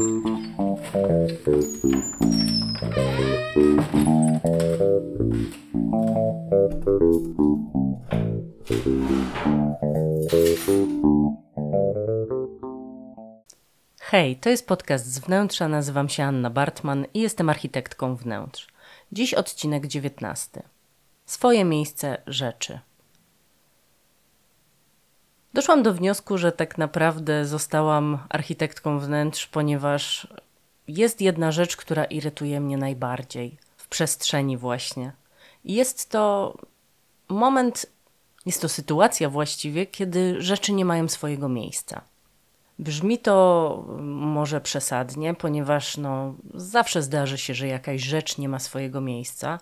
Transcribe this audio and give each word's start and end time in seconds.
Hej, 0.00 0.06
to 14.36 14.50
jest 14.50 14.66
podcast 14.66 15.06
z 15.06 15.18
wnętrza. 15.18 15.68
Nazywam 15.68 16.08
się 16.08 16.24
Anna 16.24 16.50
Bartman 16.50 17.06
i 17.14 17.20
jestem 17.20 17.50
architektką 17.50 18.16
wnętrz. 18.16 18.68
Dziś 19.12 19.34
odcinek 19.34 19.86
19. 19.86 20.62
Swoje 21.26 21.64
miejsce 21.64 22.22
rzeczy. 22.26 22.80
Doszłam 25.54 25.82
do 25.82 25.94
wniosku, 25.94 26.38
że 26.38 26.52
tak 26.52 26.78
naprawdę 26.78 27.46
zostałam 27.46 28.18
architektką 28.28 28.98
wnętrz, 28.98 29.46
ponieważ 29.46 30.28
jest 30.88 31.20
jedna 31.20 31.52
rzecz, 31.52 31.76
która 31.76 32.04
irytuje 32.04 32.60
mnie 32.60 32.76
najbardziej 32.76 33.56
w 33.76 33.88
przestrzeni, 33.88 34.56
właśnie. 34.56 35.12
Jest 35.64 36.10
to 36.10 36.54
moment, 37.28 37.86
jest 38.46 38.62
to 38.62 38.68
sytuacja 38.68 39.30
właściwie, 39.30 39.86
kiedy 39.86 40.42
rzeczy 40.42 40.72
nie 40.72 40.84
mają 40.84 41.08
swojego 41.08 41.48
miejsca. 41.48 42.00
Brzmi 42.78 43.18
to 43.18 43.84
może 44.02 44.60
przesadnie, 44.60 45.34
ponieważ 45.34 45.96
no, 45.96 46.34
zawsze 46.54 47.02
zdarzy 47.02 47.38
się, 47.38 47.54
że 47.54 47.66
jakaś 47.66 48.02
rzecz 48.02 48.38
nie 48.38 48.48
ma 48.48 48.58
swojego 48.58 49.00
miejsca, 49.00 49.58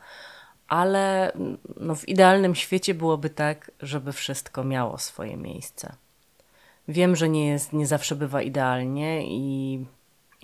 ale 0.69 1.33
no, 1.81 1.95
w 1.95 2.09
idealnym 2.09 2.55
świecie 2.55 2.95
byłoby 2.95 3.31
tak, 3.31 3.71
żeby 3.81 4.13
wszystko 4.13 4.65
miało 4.65 4.99
swoje 4.99 5.37
miejsce. 5.37 5.93
Wiem, 6.89 7.17
że 7.17 7.29
nie 7.29 7.49
jest, 7.49 7.73
nie 7.73 7.87
zawsze 7.87 8.17
bywa 8.17 8.43
idealnie 8.43 9.27
i 9.27 9.85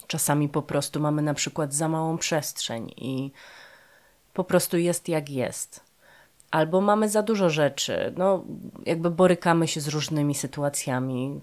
czasami 0.06 0.48
po 0.48 0.62
prostu 0.62 1.00
mamy 1.00 1.22
na 1.22 1.34
przykład 1.34 1.74
za 1.74 1.88
małą 1.88 2.18
przestrzeń 2.18 2.90
i 2.96 3.30
po 4.34 4.44
prostu 4.44 4.78
jest 4.78 5.08
jak 5.08 5.30
jest. 5.30 5.80
Albo 6.50 6.80
mamy 6.80 7.08
za 7.08 7.22
dużo 7.22 7.50
rzeczy, 7.50 8.12
no 8.16 8.44
jakby 8.86 9.10
borykamy 9.10 9.68
się 9.68 9.80
z 9.80 9.88
różnymi 9.88 10.34
sytuacjami. 10.34 11.40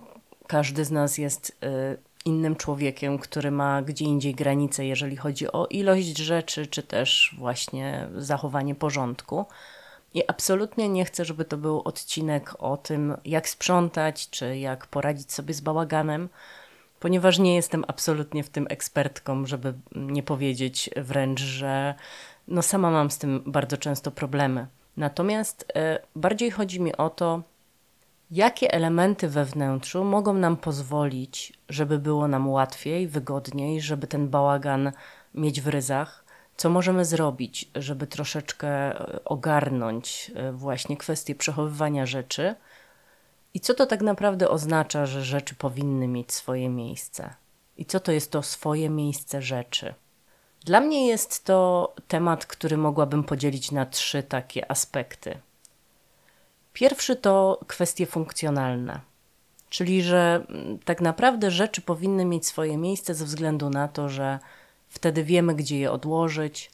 Każdy 0.48 0.86
z 0.86 0.92
nas 0.92 1.18
jest 1.18 1.58
y, 1.64 1.98
innym 2.26 2.56
człowiekiem, 2.56 3.18
który 3.18 3.52
ma 3.52 3.82
gdzie 3.82 4.06
indziej 4.06 4.36
granice, 4.36 4.86
jeżeli 4.86 5.16
chodzi 5.18 5.52
o 5.52 5.68
ilość 5.68 6.18
rzeczy, 6.18 6.68
czy 6.68 6.84
też 6.84 7.36
właśnie 7.38 8.08
zachowanie 8.18 8.76
porządku. 8.76 9.46
I 10.14 10.24
absolutnie 10.28 10.90
nie 10.90 11.06
chcę, 11.06 11.26
żeby 11.26 11.46
to 11.46 11.58
był 11.58 11.82
odcinek 11.86 12.56
o 12.60 12.78
tym, 12.78 13.18
jak 13.26 13.50
sprzątać, 13.50 14.30
czy 14.30 14.58
jak 14.58 14.88
poradzić 14.88 15.32
sobie 15.32 15.54
z 15.54 15.62
bałaganem, 15.62 16.30
ponieważ 17.00 17.40
nie 17.40 17.56
jestem 17.56 17.86
absolutnie 17.88 18.44
w 18.44 18.50
tym 18.50 18.68
ekspertką, 18.70 19.46
żeby 19.46 19.74
nie 19.96 20.24
powiedzieć 20.24 20.90
wręcz, 20.96 21.40
że 21.40 21.96
no 22.48 22.62
sama 22.62 22.92
mam 22.92 23.12
z 23.12 23.18
tym 23.18 23.44
bardzo 23.46 23.78
często 23.78 24.12
problemy. 24.12 24.68
Natomiast 24.98 25.64
y, 25.64 26.00
bardziej 26.16 26.52
chodzi 26.52 26.82
mi 26.82 26.96
o 26.96 27.10
to, 27.10 27.42
jakie 28.32 28.74
elementy 28.74 29.28
we 29.28 29.46
wnętrzu 29.46 30.04
mogą 30.04 30.34
nam 30.34 30.58
pozwolić, 30.58 31.54
żeby 31.70 32.00
było 32.00 32.28
nam 32.28 32.50
łatwiej, 32.50 33.08
wygodniej, 33.08 33.82
żeby 33.82 34.08
ten 34.08 34.30
bałagan 34.30 34.92
mieć 35.34 35.62
w 35.62 35.68
ryzach, 35.68 36.26
co 36.58 36.70
możemy 36.70 37.06
zrobić, 37.06 37.72
żeby 37.76 38.08
troszeczkę 38.08 38.68
e, 38.68 39.24
ogarnąć 39.26 40.32
e, 40.36 40.52
właśnie 40.52 40.98
kwestię 40.98 41.36
przechowywania 41.36 42.06
rzeczy 42.06 42.56
i 43.54 43.60
co 43.60 43.74
to 43.74 43.86
tak 43.86 44.02
naprawdę 44.02 44.50
oznacza, 44.50 45.06
że 45.06 45.24
rzeczy 45.24 45.56
powinny 45.56 46.08
mieć 46.08 46.32
swoje 46.32 46.70
miejsce 46.70 47.34
i 47.78 47.86
co 47.86 48.00
to 48.00 48.12
jest 48.12 48.32
to 48.32 48.44
swoje 48.44 48.90
miejsce 48.90 49.42
rzeczy. 49.42 49.94
Dla 50.66 50.82
mnie 50.82 51.08
jest 51.08 51.46
to 51.46 51.94
temat, 52.08 52.46
który 52.46 52.78
mogłabym 52.78 53.24
podzielić 53.24 53.72
na 53.72 53.86
trzy 53.86 54.24
takie 54.24 54.72
aspekty. 54.72 55.38
Pierwszy 56.74 57.16
to 57.16 57.60
kwestie 57.68 58.06
funkcjonalne, 58.06 59.00
czyli 59.70 60.04
że 60.04 60.46
mm, 60.50 60.80
tak 60.80 61.02
naprawdę 61.02 61.52
rzeczy 61.52 61.82
powinny 61.82 62.26
mieć 62.26 62.46
swoje 62.46 62.78
miejsce 62.78 63.16
ze 63.16 63.26
względu 63.26 63.70
na 63.70 63.88
to, 63.88 64.10
że 64.10 64.40
wtedy 64.90 65.24
wiemy, 65.24 65.56
gdzie 65.56 65.80
je 65.80 65.92
odłożyć. 65.92 66.72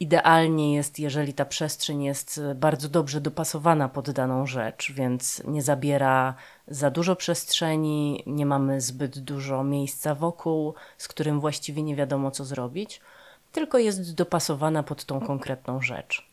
Idealnie 0.00 0.74
jest, 0.74 0.98
jeżeli 0.98 1.34
ta 1.34 1.44
przestrzeń 1.44 2.04
jest 2.04 2.40
bardzo 2.54 2.88
dobrze 2.88 3.20
dopasowana 3.20 3.88
pod 3.88 4.10
daną 4.10 4.46
rzecz, 4.46 4.92
więc 4.92 5.42
nie 5.46 5.62
zabiera 5.62 6.34
za 6.68 6.90
dużo 6.90 7.16
przestrzeni, 7.16 8.22
nie 8.26 8.46
mamy 8.46 8.80
zbyt 8.80 9.18
dużo 9.18 9.64
miejsca 9.64 10.14
wokół, 10.14 10.74
z 10.98 11.08
którym 11.08 11.40
właściwie 11.40 11.82
nie 11.82 11.96
wiadomo, 11.96 12.30
co 12.30 12.44
zrobić, 12.44 13.00
tylko 13.52 13.78
jest 13.78 14.14
dopasowana 14.14 14.82
pod 14.82 15.04
tą 15.04 15.20
konkretną 15.20 15.82
rzecz. 15.82 16.29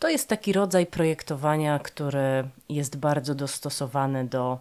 To 0.00 0.08
jest 0.08 0.28
taki 0.28 0.52
rodzaj 0.52 0.86
projektowania, 0.86 1.78
który 1.78 2.48
jest 2.68 2.96
bardzo 2.96 3.34
dostosowany 3.34 4.24
do 4.24 4.58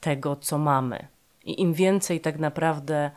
tego, 0.00 0.36
co 0.36 0.58
mamy. 0.58 1.06
I 1.44 1.60
im 1.60 1.74
więcej 1.74 2.20
tak 2.20 2.38
naprawdę 2.38 3.10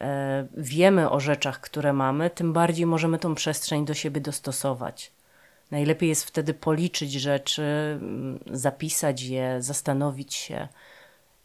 e, 0.00 0.46
wiemy 0.56 1.10
o 1.10 1.20
rzeczach, 1.20 1.60
które 1.60 1.92
mamy, 1.92 2.30
tym 2.30 2.52
bardziej 2.52 2.86
możemy 2.86 3.18
tą 3.18 3.34
przestrzeń 3.34 3.84
do 3.84 3.94
siebie 3.94 4.20
dostosować. 4.20 5.12
Najlepiej 5.70 6.08
jest 6.08 6.24
wtedy 6.24 6.54
policzyć 6.54 7.12
rzeczy, 7.12 8.00
zapisać 8.50 9.22
je, 9.22 9.62
zastanowić 9.62 10.34
się, 10.34 10.68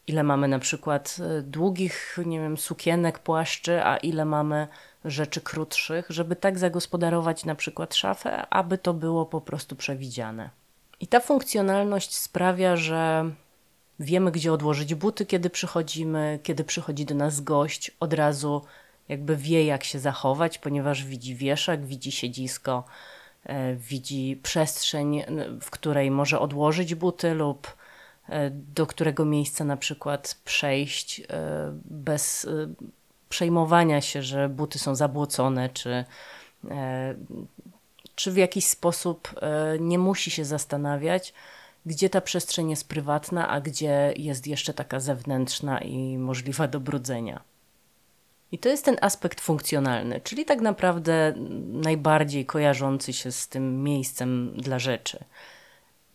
ile 0.09 0.23
mamy 0.23 0.47
na 0.47 0.59
przykład 0.59 1.17
e, 1.19 1.41
długich, 1.41 2.17
nie 2.25 2.39
wiem, 2.39 2.57
sukienek, 2.57 3.19
płaszczy, 3.19 3.83
a 3.83 3.97
ile 3.97 4.25
mamy 4.25 4.67
rzeczy 5.05 5.41
krótszych, 5.41 6.05
żeby 6.09 6.35
tak 6.35 6.59
zagospodarować 6.59 7.45
na 7.45 7.55
przykład 7.55 7.95
szafę, 7.95 8.47
aby 8.49 8.77
to 8.77 8.93
było 8.93 9.25
po 9.25 9.41
prostu 9.41 9.75
przewidziane. 9.75 10.49
I 10.99 11.07
ta 11.07 11.19
funkcjonalność 11.19 12.15
sprawia, 12.15 12.75
że 12.75 13.31
wiemy, 13.99 14.31
gdzie 14.31 14.53
odłożyć 14.53 14.95
buty, 14.95 15.25
kiedy 15.25 15.49
przychodzimy, 15.49 16.39
kiedy 16.43 16.63
przychodzi 16.63 17.05
do 17.05 17.15
nas 17.15 17.41
gość, 17.41 17.91
od 17.99 18.13
razu 18.13 18.61
jakby 19.09 19.35
wie, 19.35 19.65
jak 19.65 19.83
się 19.83 19.99
zachować, 19.99 20.57
ponieważ 20.57 21.03
widzi 21.03 21.35
wieszak, 21.35 21.85
widzi 21.85 22.11
siedzisko, 22.11 22.83
e, 23.43 23.75
widzi 23.75 24.39
przestrzeń, 24.43 25.23
w 25.61 25.69
której 25.69 26.11
może 26.11 26.39
odłożyć 26.39 26.95
buty 26.95 27.33
lub 27.33 27.78
do 28.51 28.87
którego 28.87 29.25
miejsca 29.25 29.63
na 29.63 29.77
przykład 29.77 30.37
przejść 30.45 31.19
e, 31.19 31.23
bez 31.85 32.47
przejmowania 33.29 34.01
się, 34.01 34.23
że 34.23 34.49
buty 34.49 34.79
są 34.79 34.95
zabłocone, 34.95 35.69
czy, 35.69 36.05
e, 36.71 37.15
czy 38.15 38.31
w 38.31 38.37
jakiś 38.37 38.65
sposób 38.65 39.35
e, 39.41 39.79
nie 39.79 39.99
musi 39.99 40.31
się 40.31 40.45
zastanawiać, 40.45 41.33
gdzie 41.85 42.09
ta 42.09 42.21
przestrzeń 42.21 42.69
jest 42.69 42.87
prywatna, 42.87 43.49
a 43.49 43.61
gdzie 43.61 44.13
jest 44.17 44.47
jeszcze 44.47 44.73
taka 44.73 44.99
zewnętrzna 44.99 45.79
i 45.79 46.17
możliwa 46.17 46.67
do 46.67 46.79
brudzenia. 46.79 47.41
I 48.51 48.57
to 48.57 48.69
jest 48.69 48.85
ten 48.85 48.97
aspekt 49.01 49.41
funkcjonalny, 49.41 50.21
czyli 50.21 50.45
tak 50.45 50.61
naprawdę 50.61 51.33
najbardziej 51.67 52.45
kojarzący 52.45 53.13
się 53.13 53.31
z 53.31 53.47
tym 53.47 53.83
miejscem 53.83 54.53
dla 54.57 54.79
rzeczy. 54.79 55.23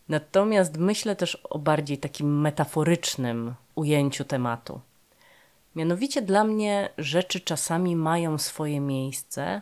Natomiast 0.09 0.77
myślę 0.77 1.15
też 1.15 1.35
o 1.35 1.59
bardziej 1.59 1.97
takim 1.97 2.41
metaforycznym 2.41 3.55
ujęciu 3.75 4.23
tematu. 4.23 4.81
Mianowicie 5.75 6.21
dla 6.21 6.43
mnie 6.43 6.89
rzeczy 6.97 7.39
czasami 7.39 7.95
mają 7.95 8.37
swoje 8.37 8.79
miejsce, 8.79 9.61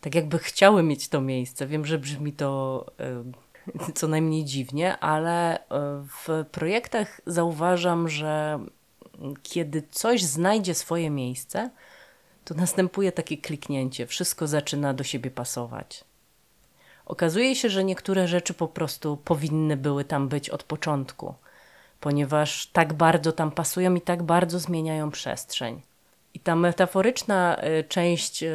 tak 0.00 0.14
jakby 0.14 0.38
chciały 0.38 0.82
mieć 0.82 1.08
to 1.08 1.20
miejsce. 1.20 1.66
Wiem, 1.66 1.86
że 1.86 1.98
brzmi 1.98 2.32
to 2.32 2.86
y, 3.88 3.92
co 3.94 4.08
najmniej 4.08 4.44
dziwnie, 4.44 4.98
ale 4.98 5.58
e, 5.58 5.66
w 6.26 6.44
projektach 6.52 7.20
zauważam, 7.26 8.08
że 8.08 8.60
kiedy 9.42 9.82
coś 9.90 10.22
znajdzie 10.22 10.74
swoje 10.74 11.10
miejsce, 11.10 11.70
to 12.44 12.54
następuje 12.54 13.12
takie 13.12 13.36
kliknięcie, 13.36 14.06
wszystko 14.06 14.46
zaczyna 14.46 14.94
do 14.94 15.04
siebie 15.04 15.30
pasować. 15.30 16.04
Okazuje 17.10 17.56
się, 17.56 17.68
że 17.68 17.84
niektóre 17.84 18.28
rzeczy 18.28 18.54
po 18.54 18.68
prostu 18.68 19.16
powinny 19.16 19.76
były 19.76 20.04
tam 20.04 20.28
być 20.28 20.50
od 20.50 20.62
początku 20.62 21.34
ponieważ 22.00 22.66
tak 22.66 22.92
bardzo 22.92 23.32
tam 23.32 23.50
pasują 23.50 23.94
i 23.94 24.00
tak 24.00 24.22
bardzo 24.22 24.58
zmieniają 24.58 25.10
przestrzeń. 25.10 25.80
I 26.34 26.40
ta 26.40 26.56
metaforyczna 26.56 27.56
y, 27.80 27.84
część 27.84 28.42
y, 28.42 28.48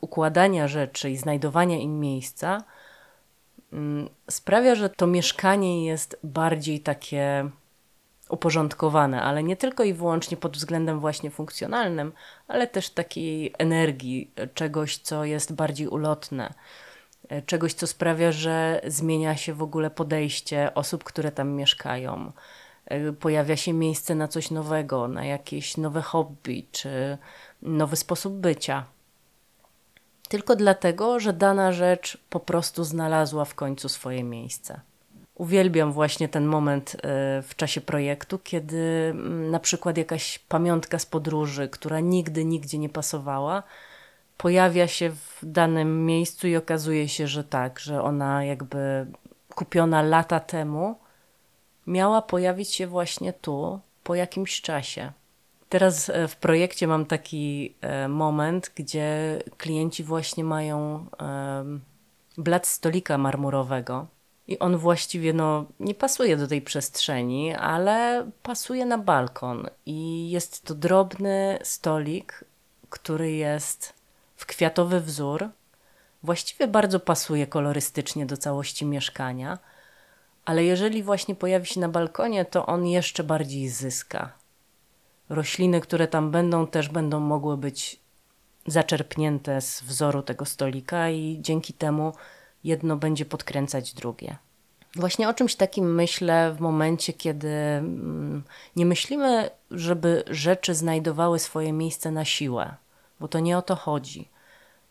układania 0.00 0.68
rzeczy 0.68 1.10
i 1.10 1.16
znajdowania 1.16 1.78
im 1.78 2.00
miejsca 2.00 2.64
mm, 3.72 4.08
sprawia, 4.30 4.74
że 4.74 4.90
to 4.90 5.06
mieszkanie 5.06 5.86
jest 5.86 6.18
bardziej 6.22 6.80
takie 6.80 7.50
uporządkowane, 8.28 9.22
ale 9.22 9.42
nie 9.42 9.56
tylko 9.56 9.84
i 9.84 9.94
wyłącznie 9.94 10.36
pod 10.36 10.56
względem 10.56 11.00
właśnie 11.00 11.30
funkcjonalnym, 11.30 12.12
ale 12.48 12.66
też 12.66 12.90
takiej 12.90 13.54
energii, 13.58 14.30
czegoś, 14.54 14.98
co 14.98 15.24
jest 15.24 15.54
bardziej 15.54 15.88
ulotne, 15.88 16.48
y, 16.50 16.93
czegoś, 17.46 17.74
co 17.74 17.86
sprawia, 17.86 18.32
że 18.32 18.80
zmienia 18.86 19.36
się 19.36 19.54
w 19.54 19.62
ogóle 19.62 19.90
podejście 19.90 20.74
osób, 20.74 21.04
które 21.04 21.32
tam 21.32 21.50
mieszkają 21.50 22.32
e, 22.86 23.12
pojawia 23.12 23.56
się 23.56 23.72
miejsce 23.72 24.14
na 24.14 24.28
coś 24.28 24.50
nowego, 24.50 25.08
na 25.08 25.24
jakieś 25.24 25.76
nowe 25.76 26.02
hobby 26.02 26.66
czy 26.72 27.18
nowy 27.62 27.96
sposób 27.96 28.34
bycia. 28.34 28.84
Tylko 30.28 30.56
dlatego, 30.56 31.20
że 31.20 31.32
dana 31.32 31.72
rzecz 31.72 32.18
po 32.30 32.40
prostu 32.40 32.84
znalazła 32.84 33.44
w 33.44 33.54
końcu 33.54 33.88
swoje 33.88 34.24
miejsce. 34.24 34.80
Uwielbiam 35.34 35.92
właśnie 35.92 36.28
ten 36.28 36.46
moment 36.46 36.94
e, 36.94 36.98
w 37.42 37.56
czasie 37.56 37.80
projektu, 37.80 38.38
kiedy 38.38 39.08
mm, 39.10 39.50
na 39.50 39.60
przykład 39.60 39.98
jakaś 39.98 40.38
pamiątka 40.38 40.98
z 40.98 41.06
podróży, 41.06 41.68
która 41.68 42.00
nigdy 42.00 42.44
nigdzie 42.44 42.78
nie 42.78 42.88
pasowała, 42.88 43.62
pojawia 44.36 44.88
się 44.88 45.10
w 45.10 45.38
danym 45.42 46.06
miejscu 46.06 46.48
i 46.48 46.56
okazuje 46.56 47.08
się, 47.08 47.26
że 47.26 47.44
tak, 47.44 47.78
że 47.78 48.02
ona 48.02 48.44
jakby 48.44 49.06
kupiona 49.54 50.02
lata 50.02 50.40
temu 50.40 50.98
miała 51.86 52.22
pojawić 52.22 52.74
się 52.74 52.86
właśnie 52.86 53.32
tu 53.32 53.80
po 54.02 54.14
jakimś 54.14 54.60
czasie. 54.60 55.12
Teraz 55.68 56.10
e, 56.10 56.28
w 56.28 56.36
projekcie 56.36 56.86
mam 56.86 57.06
taki 57.06 57.74
e, 57.80 58.08
moment, 58.08 58.72
gdzie 58.74 59.38
klienci 59.56 60.04
właśnie 60.04 60.44
mają 60.44 61.06
blat 62.38 62.66
stolika 62.66 63.18
marmurowego 63.18 64.06
i 64.48 64.58
on 64.58 64.76
właściwie 64.76 65.32
no, 65.32 65.64
nie 65.80 65.94
pasuje 65.94 66.36
do 66.36 66.48
tej 66.48 66.62
przestrzeni, 66.62 67.54
ale 67.54 68.30
pasuje 68.42 68.86
na 68.86 68.98
balkon. 68.98 69.68
I 69.86 70.30
jest 70.30 70.64
to 70.64 70.74
drobny 70.74 71.58
stolik, 71.62 72.44
który 72.90 73.32
jest 73.32 73.93
kwiatowy 74.46 75.00
wzór. 75.00 75.48
Właściwie 76.22 76.68
bardzo 76.68 77.00
pasuje 77.00 77.46
kolorystycznie 77.46 78.26
do 78.26 78.36
całości 78.36 78.86
mieszkania, 78.86 79.58
ale 80.44 80.64
jeżeli 80.64 81.02
właśnie 81.02 81.34
pojawi 81.34 81.66
się 81.66 81.80
na 81.80 81.88
balkonie, 81.88 82.44
to 82.44 82.66
on 82.66 82.86
jeszcze 82.86 83.24
bardziej 83.24 83.68
zyska. 83.68 84.32
Rośliny, 85.28 85.80
które 85.80 86.08
tam 86.08 86.30
będą, 86.30 86.66
też 86.66 86.88
będą 86.88 87.20
mogły 87.20 87.56
być 87.56 88.00
zaczerpnięte 88.66 89.60
z 89.60 89.82
wzoru 89.82 90.22
tego 90.22 90.44
stolika, 90.44 91.10
i 91.10 91.38
dzięki 91.40 91.72
temu 91.72 92.12
jedno 92.64 92.96
będzie 92.96 93.24
podkręcać 93.24 93.94
drugie. 93.94 94.36
Właśnie 94.96 95.28
o 95.28 95.34
czymś 95.34 95.54
takim 95.54 95.94
myślę 95.94 96.54
w 96.56 96.60
momencie, 96.60 97.12
kiedy 97.12 97.48
mm, 97.48 98.42
nie 98.76 98.86
myślimy, 98.86 99.50
żeby 99.70 100.24
rzeczy 100.30 100.74
znajdowały 100.74 101.38
swoje 101.38 101.72
miejsce 101.72 102.10
na 102.10 102.24
siłę, 102.24 102.74
bo 103.20 103.28
to 103.28 103.40
nie 103.40 103.58
o 103.58 103.62
to 103.62 103.76
chodzi, 103.76 104.28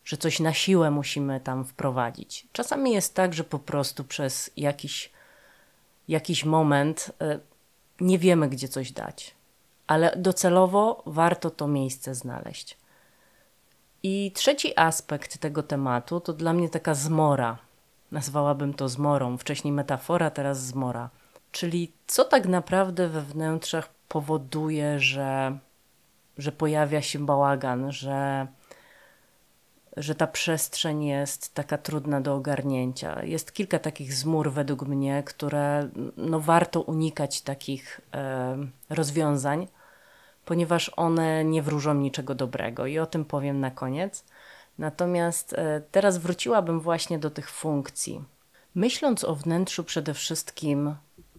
że 0.04 0.16
coś 0.16 0.40
na 0.40 0.52
siłę 0.52 0.90
musimy 0.90 1.40
tam 1.40 1.64
wprowadzić. 1.64 2.46
Czasami 2.52 2.92
jest 2.92 3.14
tak, 3.14 3.34
że 3.34 3.44
po 3.44 3.58
prostu 3.58 4.04
przez 4.04 4.50
jakiś, 4.56 5.12
jakiś 6.08 6.44
moment 6.44 7.12
y, 7.22 7.40
nie 8.00 8.18
wiemy, 8.18 8.48
gdzie 8.48 8.68
coś 8.68 8.92
dać, 8.92 9.34
ale 9.86 10.16
docelowo 10.16 11.02
warto 11.06 11.50
to 11.50 11.68
miejsce 11.68 12.14
znaleźć. 12.14 12.76
I 14.02 14.32
trzeci 14.34 14.78
aspekt 14.78 15.38
tego 15.38 15.62
tematu 15.62 16.20
to 16.20 16.32
dla 16.32 16.52
mnie 16.52 16.68
taka 16.68 16.94
zmora 16.94 17.58
Nazwałabym 18.14 18.74
to 18.74 18.88
zmorą, 18.88 19.38
wcześniej 19.38 19.72
metafora, 19.72 20.30
teraz 20.30 20.64
zmora. 20.64 21.10
Czyli 21.52 21.92
co 22.06 22.24
tak 22.24 22.46
naprawdę 22.46 23.08
we 23.08 23.22
wnętrzach 23.22 23.88
powoduje, 24.08 25.00
że, 25.00 25.58
że 26.38 26.52
pojawia 26.52 27.02
się 27.02 27.26
bałagan, 27.26 27.92
że, 27.92 28.46
że 29.96 30.14
ta 30.14 30.26
przestrzeń 30.26 31.04
jest 31.04 31.54
taka 31.54 31.78
trudna 31.78 32.20
do 32.20 32.34
ogarnięcia. 32.34 33.24
Jest 33.24 33.52
kilka 33.52 33.78
takich 33.78 34.14
zmór 34.14 34.52
według 34.52 34.82
mnie, 34.82 35.22
które 35.26 35.88
no, 36.16 36.40
warto 36.40 36.80
unikać 36.80 37.40
takich 37.40 38.00
e, 38.14 38.56
rozwiązań, 38.90 39.68
ponieważ 40.44 40.90
one 40.96 41.44
nie 41.44 41.62
wróżą 41.62 41.94
niczego 41.94 42.34
dobrego 42.34 42.86
i 42.86 42.98
o 42.98 43.06
tym 43.06 43.24
powiem 43.24 43.60
na 43.60 43.70
koniec. 43.70 44.24
Natomiast 44.78 45.52
e, 45.52 45.82
teraz 45.90 46.18
wróciłabym 46.18 46.80
właśnie 46.80 47.18
do 47.18 47.30
tych 47.30 47.50
funkcji. 47.50 48.24
Myśląc 48.74 49.24
o 49.24 49.34
wnętrzu, 49.34 49.84
przede 49.84 50.14
wszystkim 50.14 50.94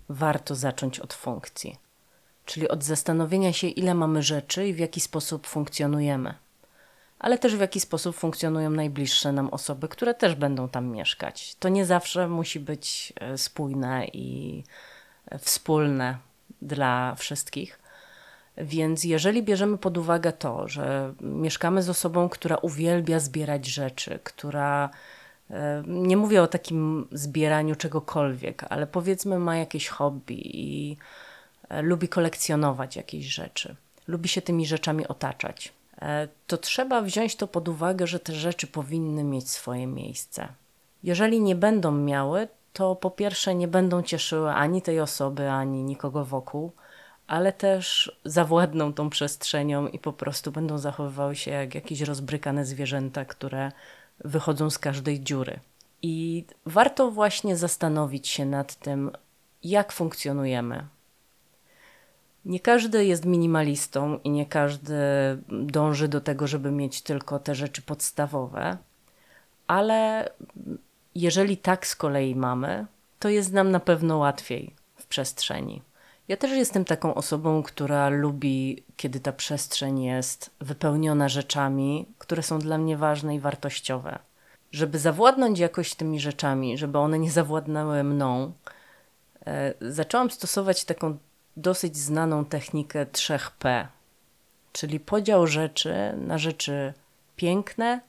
warto 0.10 0.56
zacząć 0.56 1.00
od 1.00 1.14
funkcji, 1.14 1.78
czyli 2.46 2.70
od 2.70 2.84
zastanowienia 2.84 3.54
się, 3.54 3.68
ile 3.68 3.94
mamy 3.94 4.24
rzeczy 4.24 4.68
i 4.68 4.74
w 4.74 4.80
jaki 4.80 5.02
sposób 5.02 5.48
funkcjonujemy, 5.48 6.34
ale 7.26 7.38
też 7.38 7.56
w 7.56 7.60
jaki 7.60 7.80
sposób 7.80 8.16
funkcjonują 8.16 8.70
najbliższe 8.70 9.32
nam 9.32 9.50
osoby, 9.50 9.88
które 9.88 10.14
też 10.14 10.36
będą 10.36 10.70
tam 10.70 10.88
mieszkać. 10.88 11.56
To 11.60 11.70
nie 11.70 11.86
zawsze 11.86 12.28
musi 12.28 12.60
być 12.60 13.14
e, 13.20 13.38
spójne 13.38 14.06
i 14.14 14.64
e, 15.28 15.40
wspólne 15.40 16.18
dla 16.62 17.16
wszystkich 17.16 17.80
więc 18.58 19.04
jeżeli 19.04 19.44
bierzemy 19.44 19.78
pod 19.78 19.98
uwagę 19.98 20.34
to, 20.34 20.68
że 20.68 21.14
mieszkamy 21.22 21.84
z 21.84 21.90
osobą, 21.90 22.30
która 22.30 22.58
uwielbia 22.58 23.20
zbierać 23.20 23.68
rzeczy, 23.68 24.20
która 24.24 24.90
e, 25.50 25.84
nie 25.88 26.18
mówię 26.18 26.42
o 26.42 26.48
takim 26.48 27.08
zbieraniu 27.12 27.76
czegokolwiek, 27.76 28.66
ale 28.70 28.88
powiedzmy 28.88 29.40
ma 29.40 29.58
jakieś 29.58 29.88
hobby 29.88 30.58
i 30.58 30.98
lubi 31.82 32.10
kolekcjonować 32.10 32.96
jakieś 32.96 33.26
rzeczy, 33.26 33.76
lubi 34.08 34.30
się 34.30 34.42
tymi 34.42 34.66
rzeczami 34.66 35.08
otaczać, 35.08 35.74
to 36.48 36.58
trzeba 36.58 37.02
wziąć 37.02 37.36
to 37.36 37.48
pod 37.48 37.68
uwagę, 37.68 38.08
że 38.08 38.20
te 38.20 38.34
rzeczy 38.34 38.68
powinny 38.68 39.24
mieć 39.24 39.50
swoje 39.50 39.88
miejsce. 39.88 40.48
Jeżeli 41.04 41.42
nie 41.42 41.56
będą 41.56 41.92
miały, 41.92 42.48
to 42.74 42.96
po 42.96 43.12
pierwsze 43.12 43.56
nie 43.56 43.68
będą 43.68 44.04
cieszyły 44.04 44.52
ani 44.52 44.82
tej 44.82 45.00
osoby, 45.00 45.50
ani 45.50 45.84
nikogo 45.84 46.26
wokół 46.26 46.72
ale 47.28 47.54
też 47.54 48.18
zawładną 48.26 48.94
tą 48.94 49.10
przestrzenią 49.10 49.88
i 49.88 50.00
po 50.00 50.14
prostu 50.14 50.52
będą 50.52 50.78
zachowywały 50.78 51.36
się 51.36 51.52
jak 51.52 51.76
jakieś 51.76 52.02
rozbrykane 52.02 52.66
zwierzęta, 52.66 53.26
które 53.26 53.72
wychodzą 54.20 54.70
z 54.70 54.80
każdej 54.80 55.22
dziury. 55.22 55.60
I 56.02 56.46
warto 56.66 57.12
właśnie 57.12 57.58
zastanowić 57.58 58.28
się 58.28 58.46
nad 58.46 58.76
tym, 58.76 59.12
jak 59.64 59.92
funkcjonujemy. 59.92 60.86
Nie 62.46 62.60
każdy 62.60 63.06
jest 63.06 63.26
minimalistą 63.26 64.20
i 64.24 64.30
nie 64.30 64.46
każdy 64.46 64.96
dąży 65.50 66.08
do 66.08 66.22
tego, 66.22 66.48
żeby 66.48 66.72
mieć 66.72 67.02
tylko 67.02 67.40
te 67.40 67.56
rzeczy 67.56 67.82
podstawowe, 67.82 68.78
ale 69.68 70.30
jeżeli 71.16 71.58
tak 71.58 71.88
z 71.88 71.96
kolei 71.96 72.36
mamy, 72.36 72.86
to 73.20 73.30
jest 73.30 73.54
nam 73.54 73.72
na 73.72 73.80
pewno 73.80 74.18
łatwiej 74.18 74.74
w 74.96 75.06
przestrzeni. 75.06 75.82
Ja 76.28 76.38
też 76.38 76.52
jestem 76.52 76.86
taką 76.86 77.16
osobą, 77.16 77.64
która 77.64 78.10
lubi, 78.10 78.84
kiedy 78.98 79.20
ta 79.20 79.32
przestrzeń 79.32 80.04
jest 80.04 80.50
wypełniona 80.62 81.30
rzeczami, 81.30 82.06
które 82.18 82.44
są 82.44 82.60
dla 82.60 82.78
mnie 82.78 82.98
ważne 82.98 83.36
i 83.36 83.40
wartościowe. 83.40 84.20
Żeby 84.72 85.00
zawładnąć 85.00 85.60
jakoś 85.60 85.96
tymi 85.96 86.20
rzeczami, 86.20 86.78
żeby 86.78 86.98
one 86.98 87.20
nie 87.20 87.32
zawładnęły 87.32 88.04
mną, 88.04 88.52
e, 89.46 89.74
zaczęłam 89.82 90.32
stosować 90.32 90.86
taką 90.86 91.18
dosyć 91.58 91.98
znaną 91.98 92.46
technikę 92.46 93.06
3P, 93.06 93.88
czyli 94.72 95.00
podział 95.00 95.48
rzeczy 95.48 95.94
na 96.18 96.38
rzeczy 96.38 96.94
piękne, 97.36 98.02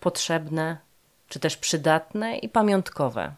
potrzebne, 0.00 0.78
czy 1.28 1.40
też 1.40 1.56
przydatne 1.56 2.38
i 2.38 2.48
pamiątkowe. 2.48 3.34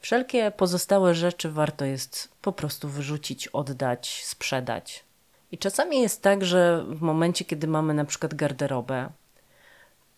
Wszelkie 0.00 0.50
pozostałe 0.50 1.14
rzeczy 1.14 1.50
warto 1.50 1.84
jest 1.84 2.28
po 2.42 2.52
prostu 2.52 2.88
wyrzucić, 2.88 3.48
oddać, 3.48 4.24
sprzedać. 4.24 5.04
I 5.52 5.58
czasami 5.58 6.00
jest 6.00 6.22
tak, 6.22 6.44
że 6.44 6.84
w 6.88 7.00
momencie, 7.00 7.44
kiedy 7.44 7.66
mamy 7.66 7.94
na 7.94 8.04
przykład 8.04 8.34
garderobę, 8.34 9.08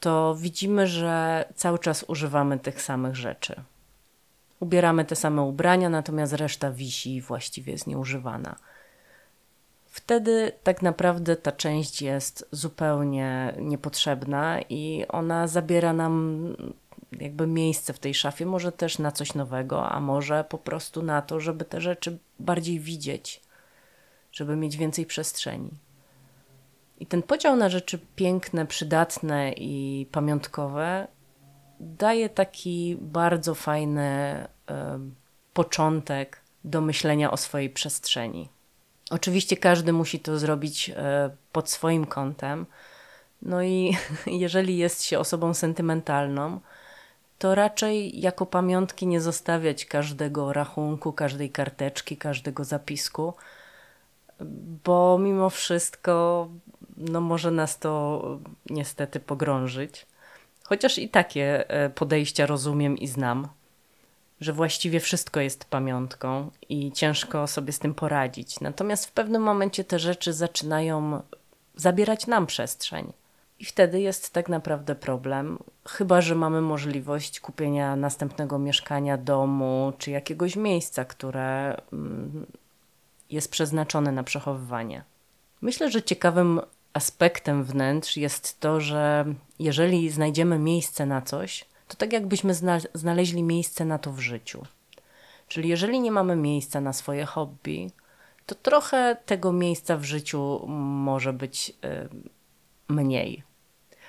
to 0.00 0.34
widzimy, 0.34 0.86
że 0.86 1.44
cały 1.54 1.78
czas 1.78 2.04
używamy 2.08 2.58
tych 2.58 2.82
samych 2.82 3.16
rzeczy. 3.16 3.62
Ubieramy 4.60 5.04
te 5.04 5.16
same 5.16 5.42
ubrania, 5.42 5.88
natomiast 5.88 6.32
reszta 6.32 6.70
wisi 6.70 7.16
i 7.16 7.20
właściwie 7.20 7.72
jest 7.72 7.86
nieużywana. 7.86 8.56
Wtedy 9.86 10.52
tak 10.62 10.82
naprawdę 10.82 11.36
ta 11.36 11.52
część 11.52 12.02
jest 12.02 12.48
zupełnie 12.52 13.54
niepotrzebna 13.58 14.60
i 14.68 15.04
ona 15.08 15.46
zabiera 15.46 15.92
nam 15.92 16.44
jakby 17.12 17.46
miejsce 17.46 17.92
w 17.92 17.98
tej 17.98 18.14
szafie, 18.14 18.46
może 18.46 18.72
też 18.72 18.98
na 18.98 19.12
coś 19.12 19.34
nowego, 19.34 19.88
a 19.88 20.00
może 20.00 20.44
po 20.44 20.58
prostu 20.58 21.02
na 21.02 21.22
to, 21.22 21.40
żeby 21.40 21.64
te 21.64 21.80
rzeczy 21.80 22.18
bardziej 22.38 22.80
widzieć, 22.80 23.40
żeby 24.32 24.56
mieć 24.56 24.76
więcej 24.76 25.06
przestrzeni. 25.06 25.70
I 27.00 27.06
ten 27.06 27.22
podział 27.22 27.56
na 27.56 27.68
rzeczy 27.68 27.98
piękne, 28.16 28.66
przydatne 28.66 29.52
i 29.52 30.06
pamiątkowe 30.12 31.06
daje 31.80 32.28
taki 32.28 32.96
bardzo 33.00 33.54
fajny 33.54 34.46
początek 35.54 36.40
do 36.64 36.80
myślenia 36.80 37.30
o 37.30 37.36
swojej 37.36 37.70
przestrzeni. 37.70 38.48
Oczywiście 39.10 39.56
każdy 39.56 39.92
musi 39.92 40.20
to 40.20 40.38
zrobić 40.38 40.88
y, 40.88 40.94
pod 41.52 41.70
swoim 41.70 42.06
kątem. 42.06 42.66
No 43.42 43.62
i 43.62 43.96
jeżeli 44.26 44.78
jest 44.78 45.02
się 45.02 45.18
osobą 45.18 45.54
sentymentalną, 45.54 46.60
to 47.38 47.54
raczej 47.54 48.20
jako 48.20 48.46
pamiątki 48.46 49.06
nie 49.06 49.20
zostawiać 49.20 49.84
każdego 49.84 50.52
rachunku, 50.52 51.12
każdej 51.12 51.50
karteczki, 51.50 52.16
każdego 52.16 52.64
zapisku, 52.64 53.34
bo 54.84 55.18
mimo 55.18 55.50
wszystko 55.50 56.48
no 56.96 57.20
może 57.20 57.50
nas 57.50 57.78
to 57.78 58.22
niestety 58.70 59.20
pogrążyć. 59.20 60.06
Chociaż 60.68 60.98
i 60.98 61.08
takie 61.08 61.70
e, 61.70 61.90
podejścia 61.90 62.46
rozumiem 62.46 62.98
i 62.98 63.06
znam, 63.06 63.48
że 64.40 64.52
właściwie 64.52 65.00
wszystko 65.00 65.40
jest 65.40 65.64
pamiątką 65.64 66.50
i 66.68 66.92
ciężko 66.92 67.46
sobie 67.46 67.72
z 67.72 67.78
tym 67.78 67.94
poradzić. 67.94 68.60
Natomiast 68.60 69.06
w 69.06 69.12
pewnym 69.12 69.42
momencie 69.42 69.84
te 69.84 69.98
rzeczy 69.98 70.32
zaczynają 70.32 71.22
zabierać 71.76 72.26
nam 72.26 72.46
przestrzeń. 72.46 73.12
I 73.58 73.64
wtedy 73.64 74.00
jest 74.00 74.32
tak 74.32 74.48
naprawdę 74.48 74.94
problem, 74.94 75.58
chyba 75.88 76.20
że 76.20 76.34
mamy 76.34 76.60
możliwość 76.60 77.40
kupienia 77.40 77.96
następnego 77.96 78.58
mieszkania, 78.58 79.16
domu 79.16 79.92
czy 79.98 80.10
jakiegoś 80.10 80.56
miejsca, 80.56 81.04
które 81.04 81.76
mm, 81.92 82.46
jest 83.30 83.50
przeznaczone 83.50 84.12
na 84.12 84.22
przechowywanie. 84.22 85.02
Myślę, 85.60 85.90
że 85.90 86.02
ciekawym 86.02 86.60
aspektem 86.92 87.64
wnętrz 87.64 88.16
jest 88.16 88.60
to, 88.60 88.80
że 88.80 89.24
jeżeli 89.58 90.10
znajdziemy 90.10 90.58
miejsce 90.58 91.06
na 91.06 91.22
coś, 91.22 91.64
to 91.88 91.96
tak 91.96 92.12
jakbyśmy 92.12 92.54
znaleźli 92.94 93.42
miejsce 93.42 93.84
na 93.84 93.98
to 93.98 94.12
w 94.12 94.20
życiu. 94.20 94.62
Czyli 95.48 95.68
jeżeli 95.68 96.00
nie 96.00 96.12
mamy 96.12 96.36
miejsca 96.36 96.80
na 96.80 96.92
swoje 96.92 97.24
hobby, 97.24 97.90
to 98.46 98.54
trochę 98.54 99.16
tego 99.26 99.52
miejsca 99.52 99.96
w 99.96 100.04
życiu 100.04 100.66
może 100.68 101.32
być 101.32 101.70
y, 101.70 102.08
mniej. 102.88 103.42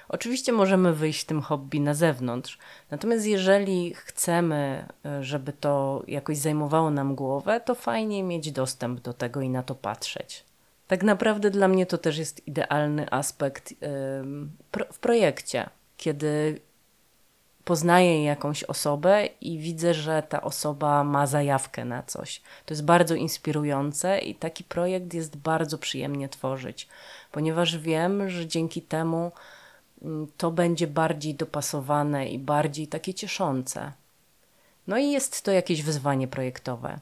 Oczywiście 0.10 0.52
możemy 0.52 0.94
wyjść 0.94 1.24
tym 1.24 1.42
hobby 1.42 1.80
na 1.80 1.94
zewnątrz, 1.94 2.58
natomiast 2.92 3.26
jeżeli 3.26 3.94
chcemy, 3.94 4.88
y, 5.20 5.24
żeby 5.24 5.54
to 5.54 6.04
jakoś 6.08 6.38
zajmowało 6.38 6.92
nam 6.92 7.16
głowę, 7.16 7.62
to 7.66 7.76
fajnie 7.76 8.24
mieć 8.24 8.52
dostęp 8.52 9.00
do 9.00 9.14
tego 9.14 9.42
i 9.42 9.50
na 9.50 9.64
to 9.64 9.76
patrzeć. 9.76 10.49
Tak 10.90 11.04
naprawdę 11.04 11.50
dla 11.50 11.68
mnie 11.68 11.86
to 11.86 11.98
też 11.98 12.18
jest 12.18 12.48
idealny 12.48 13.12
aspekt 13.12 13.74
w 14.92 15.00
projekcie, 15.02 15.70
kiedy 15.98 16.62
poznaję 17.66 18.24
jakąś 18.24 18.64
osobę 18.64 19.26
i 19.42 19.60
widzę, 19.60 19.94
że 19.94 20.24
ta 20.30 20.42
osoba 20.42 21.04
ma 21.04 21.28
zajawkę 21.28 21.86
na 21.86 22.04
coś. 22.04 22.42
To 22.66 22.74
jest 22.74 22.86
bardzo 22.86 23.16
inspirujące 23.16 24.20
i 24.20 24.36
taki 24.36 24.64
projekt 24.64 25.14
jest 25.14 25.38
bardzo 25.38 25.78
przyjemnie 25.78 26.30
tworzyć, 26.30 26.88
ponieważ 27.32 27.78
wiem, 27.78 28.30
że 28.30 28.48
dzięki 28.48 28.82
temu 28.82 29.32
mm, 30.02 30.28
to 30.38 30.52
będzie 30.52 30.88
bardziej 30.88 31.36
dopasowane 31.36 32.30
i 32.30 32.40
bardziej 32.40 32.88
takie 32.88 33.14
cieszące. 33.14 33.92
No 34.88 34.98
i 34.98 35.12
jest 35.12 35.42
to 35.42 35.52
jakieś 35.52 35.84
wyzwanie 35.84 36.28
projektowe. 36.28 37.00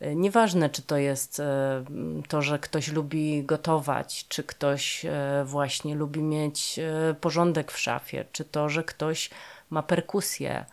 E, 0.00 0.14
nieważne, 0.14 0.70
czy 0.70 0.82
to 0.82 0.96
jest 0.96 1.40
e, 1.40 1.84
to, 2.28 2.42
że 2.42 2.58
ktoś 2.58 2.88
lubi 2.88 3.44
gotować, 3.44 4.28
czy 4.28 4.44
ktoś 4.44 5.04
e, 5.04 5.44
właśnie 5.44 5.94
lubi 5.94 6.22
mieć 6.22 6.80
porządek 7.20 7.72
w 7.72 7.78
szafie, 7.78 8.24
czy 8.32 8.44
to, 8.44 8.68
że 8.68 8.84
ktoś 8.84 9.30
ma 9.70 9.82
perkusję 9.82 10.64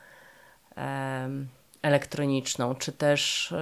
elektroniczną, 1.81 2.75
czy 2.75 2.91
też 2.91 3.53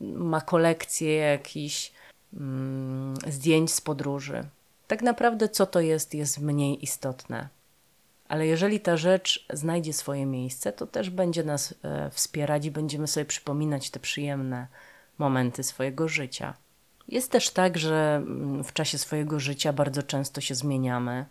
ma 0.00 0.40
kolekcję 0.40 1.14
jakichś 1.14 1.92
mm, 2.34 3.14
zdjęć 3.26 3.72
z 3.72 3.80
podróży. 3.80 4.44
Tak 4.86 5.02
naprawdę, 5.02 5.48
co 5.48 5.66
to 5.66 5.80
jest, 5.80 6.14
jest 6.14 6.38
mniej 6.38 6.84
istotne 6.84 7.48
ale 8.28 8.46
jeżeli 8.46 8.80
ta 8.80 8.96
rzecz 8.96 9.46
znajdzie 9.52 9.92
swoje 9.92 10.26
miejsce, 10.26 10.72
to 10.72 10.86
też 10.86 11.10
będzie 11.10 11.44
nas 11.44 11.74
e, 11.82 12.10
wspierać 12.10 12.64
i 12.64 12.70
będziemy 12.70 13.06
sobie 13.06 13.26
przypominać 13.26 13.90
te 13.90 14.00
przyjemne 14.00 14.66
momenty 15.18 15.62
swojego 15.62 16.08
życia. 16.08 16.54
Jest 17.08 17.30
też 17.30 17.50
tak, 17.50 17.78
że 17.78 18.16
mm, 18.16 18.64
w 18.64 18.72
czasie 18.72 18.98
swojego 18.98 19.40
życia 19.40 19.72
bardzo 19.72 20.02
często 20.02 20.40
się 20.40 20.54
zmieniamy 20.54 21.26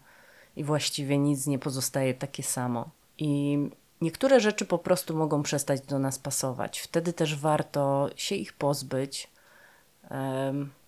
i 0.56 0.64
właściwie 0.64 1.18
nic 1.18 1.48
nie 1.48 1.60
pozostaje 1.60 2.14
takie 2.14 2.44
samo. 2.44 2.90
I 3.18 3.58
niektóre 4.02 4.40
rzeczy 4.40 4.66
po 4.66 4.78
prostu 4.78 5.18
mogą 5.18 5.44
przestać 5.44 5.82
do 5.82 6.00
nas 6.00 6.20
pasować. 6.20 6.80
Wtedy 6.80 7.14
też 7.14 7.36
warto 7.36 8.10
się 8.16 8.36
ich 8.36 8.54
pozbyć. 8.54 9.28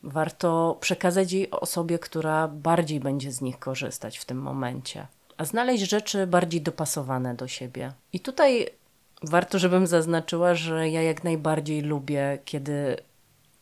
Warto 0.04 0.78
przekazać 0.80 1.32
jej 1.32 1.52
osobie, 1.52 2.00
która 2.00 2.48
bardziej 2.48 3.00
będzie 3.00 3.32
z 3.32 3.42
nich 3.42 3.60
korzystać 3.60 4.18
w 4.18 4.26
tym 4.26 4.42
momencie 4.42 5.08
a 5.40 5.46
znaleźć 5.46 5.90
rzeczy 5.90 6.28
bardziej 6.28 6.62
dopasowane 6.62 7.36
do 7.36 7.48
siebie. 7.48 7.92
I 8.14 8.20
tutaj 8.20 8.70
warto, 9.24 9.60
żebym 9.60 9.88
zaznaczyła, 9.88 10.56
że 10.56 10.90
ja 10.90 11.02
jak 11.02 11.24
najbardziej 11.24 11.82
lubię, 11.82 12.40
kiedy 12.46 12.98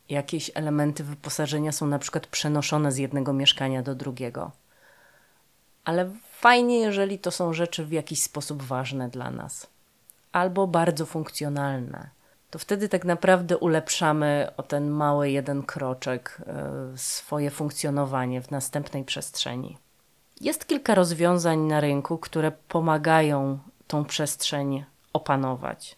jakieś 0.08 0.50
elementy 0.54 1.04
wyposażenia 1.04 1.72
są 1.72 1.86
na 1.86 1.98
przykład 1.98 2.26
przenoszone 2.26 2.92
z 2.92 2.96
jednego 2.96 3.32
mieszkania 3.32 3.82
do 3.82 3.94
drugiego. 3.94 4.52
Ale 5.84 6.10
fajnie, 6.32 6.78
jeżeli 6.78 7.18
to 7.18 7.30
są 7.30 7.52
rzeczy 7.52 7.84
w 7.84 7.92
jakiś 7.92 8.22
sposób 8.22 8.62
ważne 8.62 9.08
dla 9.08 9.30
nas 9.30 9.66
albo 10.32 10.66
bardzo 10.66 11.06
funkcjonalne. 11.06 12.10
To 12.50 12.58
wtedy 12.58 12.88
tak 12.88 13.04
naprawdę 13.04 13.58
ulepszamy 13.58 14.48
o 14.56 14.62
ten 14.62 14.90
mały 14.90 15.30
jeden 15.30 15.62
kroczek 15.62 16.42
y, 16.94 16.98
swoje 16.98 17.50
funkcjonowanie 17.50 18.42
w 18.42 18.50
następnej 18.50 19.04
przestrzeni. 19.04 19.78
Jest 20.40 20.66
kilka 20.66 20.94
rozwiązań 20.94 21.58
na 21.58 21.80
rynku, 21.80 22.18
które 22.18 22.52
pomagają 22.52 23.58
tą 23.86 24.04
przestrzeń 24.04 24.84
opanować. 25.12 25.96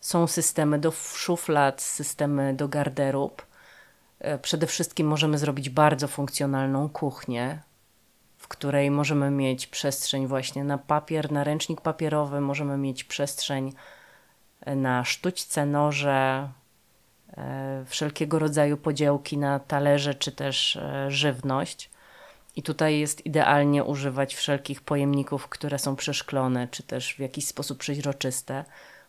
Są 0.00 0.26
systemy 0.26 0.78
do 0.78 0.90
szuflad, 0.90 1.82
systemy 1.82 2.54
do 2.54 2.68
garderób. 2.68 3.46
E, 4.18 4.38
przede 4.38 4.66
wszystkim 4.66 5.06
możemy 5.06 5.38
zrobić 5.38 5.70
bardzo 5.70 6.08
funkcjonalną 6.08 6.88
kuchnię, 6.88 7.62
w 8.38 8.48
której 8.48 8.90
możemy 8.90 9.30
mieć 9.30 9.66
przestrzeń 9.66 10.26
właśnie 10.26 10.64
na 10.64 10.78
papier, 10.78 11.32
na 11.32 11.44
ręcznik 11.44 11.80
papierowy, 11.80 12.40
możemy 12.40 12.76
mieć 12.76 13.04
przestrzeń 13.04 13.72
e, 14.60 14.76
na 14.76 15.04
sztućce, 15.04 15.66
noże, 15.66 16.48
e, 17.36 17.84
wszelkiego 17.86 18.38
rodzaju 18.38 18.76
podziałki 18.76 19.38
na 19.38 19.58
talerze 19.58 20.14
czy 20.14 20.32
też 20.32 20.78
żywność. 21.08 21.90
I 22.56 22.62
tutaj 22.62 22.98
jest 22.98 23.26
idealnie 23.26 23.84
używać 23.84 24.34
wszelkich 24.34 24.80
pojemników, 24.80 25.48
które 25.48 25.78
są 25.78 25.96
przeszklone, 25.96 26.68
czy 26.68 26.82
też 26.82 27.14
w 27.14 27.18
jakiś 27.18 27.46
sposób 27.46 27.78
przeźroczyste. 27.78 28.64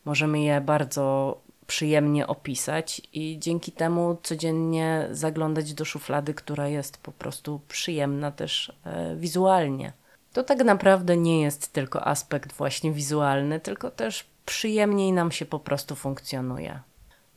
Możemy 0.05 0.41
je 0.41 0.62
bardzo 0.62 1.38
przyjemnie 1.67 2.27
opisać 2.27 3.01
i 3.13 3.39
dzięki 3.39 3.71
temu 3.71 4.17
codziennie 4.24 5.07
zaglądać 5.12 5.74
do 5.74 5.86
szuflady, 5.86 6.33
która 6.33 6.67
jest 6.67 6.98
po 6.98 7.12
prostu 7.12 7.62
przyjemna 7.67 8.31
też 8.31 8.74
e, 8.83 9.15
wizualnie. 9.15 9.93
To 10.33 10.43
tak 10.43 10.63
naprawdę 10.63 11.17
nie 11.17 11.41
jest 11.41 11.74
tylko 11.74 12.07
aspekt 12.07 12.53
właśnie 12.53 12.91
wizualny, 12.91 13.60
tylko 13.60 13.91
też 13.91 14.25
przyjemniej 14.45 15.12
nam 15.12 15.31
się 15.31 15.45
po 15.45 15.60
prostu 15.60 15.95
funkcjonuje. 15.95 16.79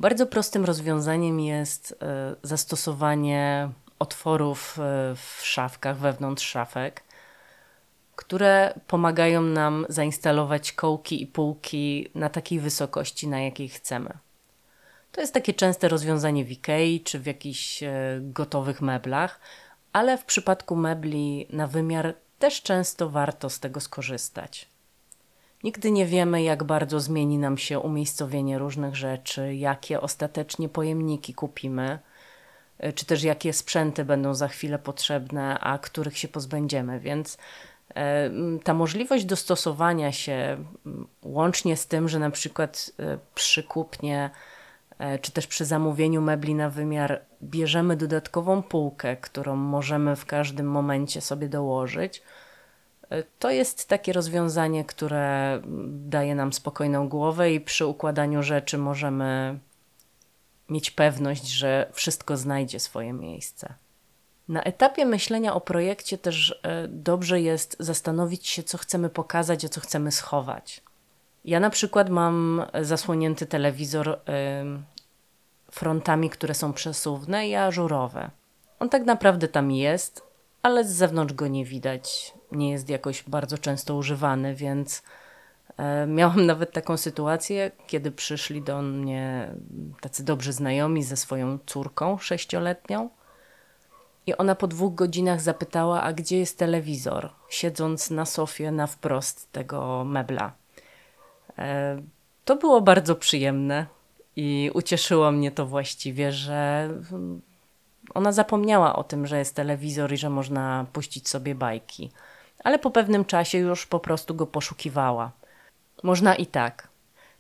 Bardzo 0.00 0.26
prostym 0.26 0.64
rozwiązaniem 0.64 1.40
jest 1.40 1.96
e, 2.02 2.34
zastosowanie 2.42 3.68
otworów 3.98 4.78
e, 4.78 4.82
w 5.16 5.40
szafkach, 5.42 5.98
wewnątrz 5.98 6.46
szafek, 6.46 7.02
które 8.16 8.74
pomagają 8.86 9.42
nam 9.42 9.86
zainstalować 9.88 10.72
kołki 10.72 11.22
i 11.22 11.26
półki 11.26 12.10
na 12.14 12.28
takiej 12.28 12.60
wysokości, 12.60 13.28
na 13.28 13.40
jakiej 13.40 13.68
chcemy. 13.68 14.18
To 15.12 15.20
jest 15.20 15.34
takie 15.34 15.54
częste 15.54 15.88
rozwiązanie 15.88 16.44
w 16.44 16.50
Ikei 16.50 17.00
czy 17.00 17.18
w 17.18 17.26
jakichś 17.26 17.82
e, 17.82 17.90
gotowych 18.22 18.80
meblach, 18.80 19.40
ale 19.92 20.18
w 20.18 20.24
przypadku 20.24 20.76
mebli 20.76 21.46
na 21.50 21.66
wymiar 21.66 22.14
też 22.38 22.62
często 22.62 23.10
warto 23.10 23.50
z 23.50 23.60
tego 23.60 23.80
skorzystać. 23.80 24.68
Nigdy 25.64 25.90
nie 25.90 26.06
wiemy, 26.06 26.42
jak 26.42 26.64
bardzo 26.64 27.00
zmieni 27.00 27.38
nam 27.38 27.58
się 27.58 27.78
umiejscowienie 27.78 28.58
różnych 28.58 28.96
rzeczy, 28.96 29.54
jakie 29.54 30.00
ostatecznie 30.00 30.68
pojemniki 30.68 31.34
kupimy 31.34 31.98
czy 32.94 33.06
też 33.06 33.22
jakie 33.22 33.52
sprzęty 33.52 34.04
będą 34.04 34.34
za 34.34 34.48
chwilę 34.48 34.78
potrzebne, 34.78 35.58
a 35.60 35.78
których 35.78 36.18
się 36.18 36.28
pozbędziemy. 36.28 37.00
Więc 37.00 37.38
e, 37.94 38.30
ta 38.64 38.74
możliwość 38.74 39.24
dostosowania 39.24 40.12
się, 40.12 40.56
łącznie 41.22 41.76
z 41.76 41.86
tym, 41.86 42.08
że 42.08 42.18
na 42.18 42.30
przykład 42.30 42.90
e, 42.98 43.18
przy 43.34 43.62
kupnie 43.62 44.30
czy 45.20 45.32
też 45.32 45.46
przy 45.46 45.64
zamówieniu 45.64 46.20
mebli 46.20 46.54
na 46.54 46.70
wymiar 46.70 47.20
bierzemy 47.42 47.96
dodatkową 47.96 48.62
półkę, 48.62 49.16
którą 49.16 49.56
możemy 49.56 50.16
w 50.16 50.26
każdym 50.26 50.66
momencie 50.66 51.20
sobie 51.20 51.48
dołożyć, 51.48 52.22
to 53.38 53.50
jest 53.50 53.88
takie 53.88 54.12
rozwiązanie, 54.12 54.84
które 54.84 55.60
daje 55.86 56.34
nam 56.34 56.52
spokojną 56.52 57.08
głowę 57.08 57.52
i 57.52 57.60
przy 57.60 57.86
układaniu 57.86 58.42
rzeczy 58.42 58.78
możemy 58.78 59.58
mieć 60.68 60.90
pewność, 60.90 61.47
że 61.47 61.90
wszystko 61.92 62.37
znajdzie 62.37 62.80
swoje 62.80 63.12
miejsce. 63.12 63.75
Na 64.49 64.62
etapie 64.62 65.06
myślenia 65.06 65.54
o 65.54 65.61
projekcie 65.61 66.18
też 66.18 66.61
e, 66.62 66.88
dobrze 66.88 67.40
jest 67.40 67.76
zastanowić 67.80 68.47
się, 68.47 68.62
co 68.62 68.78
chcemy 68.78 69.09
pokazać, 69.09 69.64
a 69.64 69.68
co 69.68 69.80
chcemy 69.80 70.12
schować. 70.12 70.83
Ja 71.44 71.61
na 71.61 71.71
przykład 71.71 72.11
mam 72.11 72.62
zasłonięty 72.83 73.47
telewizor 73.47 74.21
frontami, 75.71 76.30
które 76.30 76.54
są 76.54 76.73
przesuwne 76.73 77.49
i 77.49 77.54
ażurowe. 77.54 78.30
On 78.78 78.88
tak 78.88 79.04
naprawdę 79.04 79.49
tam 79.49 79.71
jest, 79.71 80.23
ale 80.62 80.85
z 80.85 80.90
zewnątrz 80.90 81.35
go 81.35 81.49
nie 81.49 81.64
widać. 81.64 82.35
Nie 82.52 82.71
jest 82.71 82.88
jakoś 82.88 83.23
bardzo 83.23 83.59
często 83.59 83.94
używany, 83.94 84.54
więc 84.54 84.99
e, 84.99 85.23
miałam 86.06 86.46
nawet 86.52 86.72
taką 86.72 86.96
sytuację, 86.96 87.70
kiedy 87.86 88.10
przyszli 88.10 88.62
do 88.62 88.82
mnie 88.82 89.54
tacy 90.00 90.24
dobrzy 90.24 90.52
znajomi 90.52 91.02
ze 91.02 91.16
swoją 91.16 91.58
córką 91.66 92.18
sześcioletnią. 92.18 93.10
I 94.26 94.36
ona 94.36 94.54
po 94.54 94.66
dwóch 94.66 94.94
godzinach 94.94 95.40
zapytała, 95.40 96.02
a 96.02 96.12
gdzie 96.12 96.38
jest 96.38 96.58
telewizor, 96.58 97.30
siedząc 97.48 98.10
na 98.10 98.24
sofie 98.26 98.70
na 98.70 98.86
wprost 98.86 99.52
tego 99.52 100.04
mebla. 100.04 100.52
E, 101.58 102.02
to 102.44 102.56
było 102.56 102.80
bardzo 102.80 103.16
przyjemne 103.16 103.86
i 104.36 104.70
ucieszyło 104.74 105.32
mnie 105.32 105.50
to 105.50 105.66
właściwie, 105.66 106.32
że 106.32 106.90
ona 108.14 108.32
zapomniała 108.32 108.96
o 108.96 109.04
tym, 109.04 109.26
że 109.26 109.38
jest 109.38 109.56
telewizor 109.56 110.12
i 110.12 110.16
że 110.16 110.30
można 110.30 110.86
puścić 110.92 111.28
sobie 111.28 111.54
bajki. 111.54 112.10
Ale 112.64 112.78
po 112.78 112.90
pewnym 112.90 113.24
czasie 113.24 113.58
już 113.58 113.86
po 113.86 114.00
prostu 114.00 114.34
go 114.34 114.46
poszukiwała. 114.46 115.32
Można 116.04 116.34
i 116.34 116.46
tak. 116.46 116.88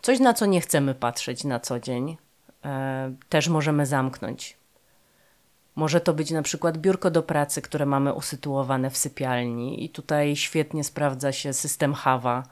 Coś, 0.02 0.20
na 0.20 0.34
co 0.34 0.46
nie 0.46 0.60
chcemy 0.60 0.94
patrzeć 0.94 1.44
na 1.44 1.60
co 1.60 1.80
dzień, 1.80 2.16
e, 2.64 3.14
też 3.28 3.48
możemy 3.48 3.86
zamknąć. 3.86 4.56
Może 5.76 6.00
to 6.00 6.14
być 6.14 6.30
na 6.30 6.42
przykład 6.42 6.78
biurko 6.78 7.10
do 7.10 7.22
pracy, 7.22 7.62
które 7.62 7.86
mamy 7.86 8.12
usytuowane 8.12 8.90
w 8.90 8.96
sypialni, 8.96 9.84
i 9.84 9.88
tutaj 9.88 10.36
świetnie 10.36 10.84
sprawdza 10.84 11.32
się 11.32 11.52
system 11.52 11.94
Hava, 11.94 12.42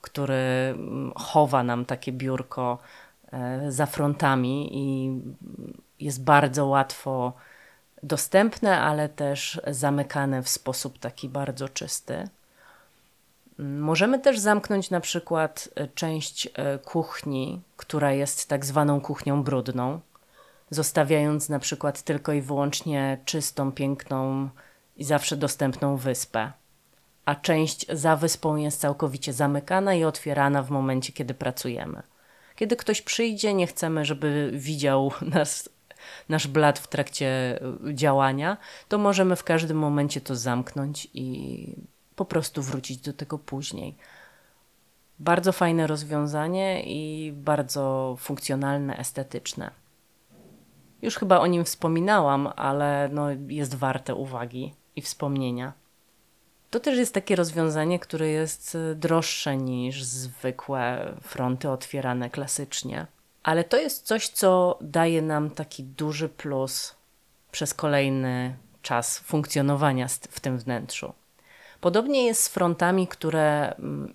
który 0.00 0.34
mm, 0.34 1.12
chowa 1.16 1.62
nam 1.62 1.84
takie 1.84 2.12
biurko 2.12 2.78
e, 3.32 3.72
za 3.72 3.86
frontami 3.86 4.68
i 4.72 5.12
jest 6.00 6.24
bardzo 6.24 6.66
łatwo 6.66 7.32
dostępne, 8.02 8.80
ale 8.80 9.08
też 9.08 9.60
zamykane 9.66 10.42
w 10.42 10.48
sposób 10.48 10.98
taki 10.98 11.28
bardzo 11.28 11.68
czysty. 11.68 12.28
Możemy 13.58 14.18
też 14.18 14.38
zamknąć 14.38 14.90
na 14.90 15.00
przykład 15.00 15.68
e, 15.74 15.88
część 15.88 16.48
e, 16.54 16.78
kuchni, 16.78 17.60
która 17.76 18.12
jest 18.12 18.48
tak 18.48 18.64
zwaną 18.64 19.00
kuchnią 19.00 19.42
brudną, 19.42 20.00
zostawiając 20.70 21.48
na 21.48 21.58
przykład 21.58 22.02
tylko 22.02 22.32
i 22.32 22.40
wyłącznie 22.40 23.18
czystą, 23.24 23.72
piękną 23.72 24.48
i 24.96 25.04
zawsze 25.04 25.36
dostępną 25.36 25.96
wyspę. 25.96 26.52
A 27.24 27.34
część 27.34 27.86
za 27.92 28.16
wyspą 28.16 28.56
jest 28.56 28.80
całkowicie 28.80 29.32
zamykana 29.32 29.94
i 29.94 30.04
otwierana 30.04 30.62
w 30.62 30.70
momencie, 30.70 31.12
kiedy 31.12 31.34
pracujemy. 31.34 32.02
Kiedy 32.56 32.76
ktoś 32.76 33.02
przyjdzie, 33.02 33.54
nie 33.54 33.66
chcemy, 33.66 34.04
żeby 34.04 34.50
widział 34.54 35.12
nas 35.34 35.68
nasz 36.28 36.46
blat 36.46 36.78
w 36.78 36.88
trakcie 36.88 37.58
y, 37.88 37.94
działania, 37.94 38.56
to 38.88 38.98
możemy 38.98 39.36
w 39.36 39.44
każdym 39.44 39.78
momencie 39.78 40.20
to 40.20 40.36
zamknąć 40.36 41.08
i 41.14 41.76
po 42.16 42.24
prostu 42.24 42.62
wrócić 42.62 42.98
do 42.98 43.12
tego 43.12 43.38
później. 43.38 43.96
Bardzo 45.18 45.52
fajne 45.52 45.86
rozwiązanie 45.86 46.82
i 46.86 47.32
bardzo 47.32 48.16
funkcjonalne, 48.20 48.98
estetyczne. 48.98 49.70
Już 51.02 51.16
chyba 51.16 51.38
o 51.38 51.46
nim 51.46 51.64
wspominałam, 51.64 52.52
ale 52.56 53.08
no 53.12 53.26
jest 53.48 53.74
warte 53.74 54.14
uwagi 54.14 54.74
i 54.96 55.02
wspomnienia. 55.02 55.72
To 56.70 56.80
też 56.80 56.98
jest 56.98 57.14
takie 57.14 57.36
rozwiązanie, 57.36 57.98
które 57.98 58.28
jest 58.28 58.74
y, 58.74 58.94
droższe 58.94 59.56
niż 59.56 60.04
zwykłe 60.04 61.14
fronty 61.22 61.70
otwierane 61.70 62.30
klasycznie 62.30 63.06
ale 63.46 63.64
to 63.64 63.76
jest 63.76 64.06
coś, 64.06 64.28
co 64.28 64.78
daje 64.80 65.22
nam 65.22 65.50
taki 65.50 65.84
duży 65.84 66.28
plus 66.28 66.94
przez 67.52 67.74
kolejny 67.74 68.56
czas 68.82 69.18
funkcjonowania 69.18 70.08
w 70.08 70.40
tym 70.40 70.58
wnętrzu. 70.58 71.12
Podobnie 71.80 72.26
jest 72.26 72.42
z 72.42 72.48
frontami, 72.48 73.08
które 73.08 73.74
mm, 73.74 74.14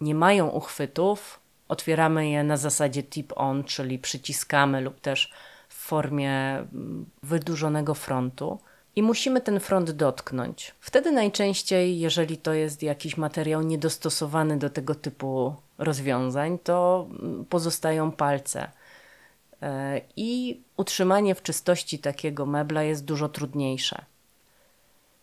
nie 0.00 0.14
mają 0.14 0.48
uchwytów. 0.48 1.40
Otwieramy 1.68 2.28
je 2.28 2.44
na 2.44 2.56
zasadzie 2.56 3.02
tip-on, 3.02 3.64
czyli 3.64 3.98
przyciskamy 3.98 4.80
lub 4.80 5.00
też 5.00 5.32
w 5.68 5.74
formie 5.74 6.32
mm, 6.32 7.06
wydłużonego 7.22 7.94
frontu 7.94 8.58
i 8.96 9.02
musimy 9.02 9.40
ten 9.40 9.60
front 9.60 9.90
dotknąć. 9.90 10.74
Wtedy 10.80 11.12
najczęściej, 11.12 11.98
jeżeli 11.98 12.36
to 12.36 12.52
jest 12.52 12.82
jakiś 12.82 13.16
materiał 13.16 13.62
niedostosowany 13.62 14.58
do 14.58 14.70
tego 14.70 14.94
typu 14.94 15.54
rozwiązań, 15.78 16.58
to 16.58 17.08
pozostają 17.48 18.12
palce. 18.12 18.70
E, 19.62 20.00
I 20.16 20.60
utrzymanie 20.76 21.34
w 21.34 21.42
czystości 21.42 21.98
takiego 21.98 22.46
mebla 22.46 22.82
jest 22.82 23.04
dużo 23.04 23.28
trudniejsze. 23.28 24.04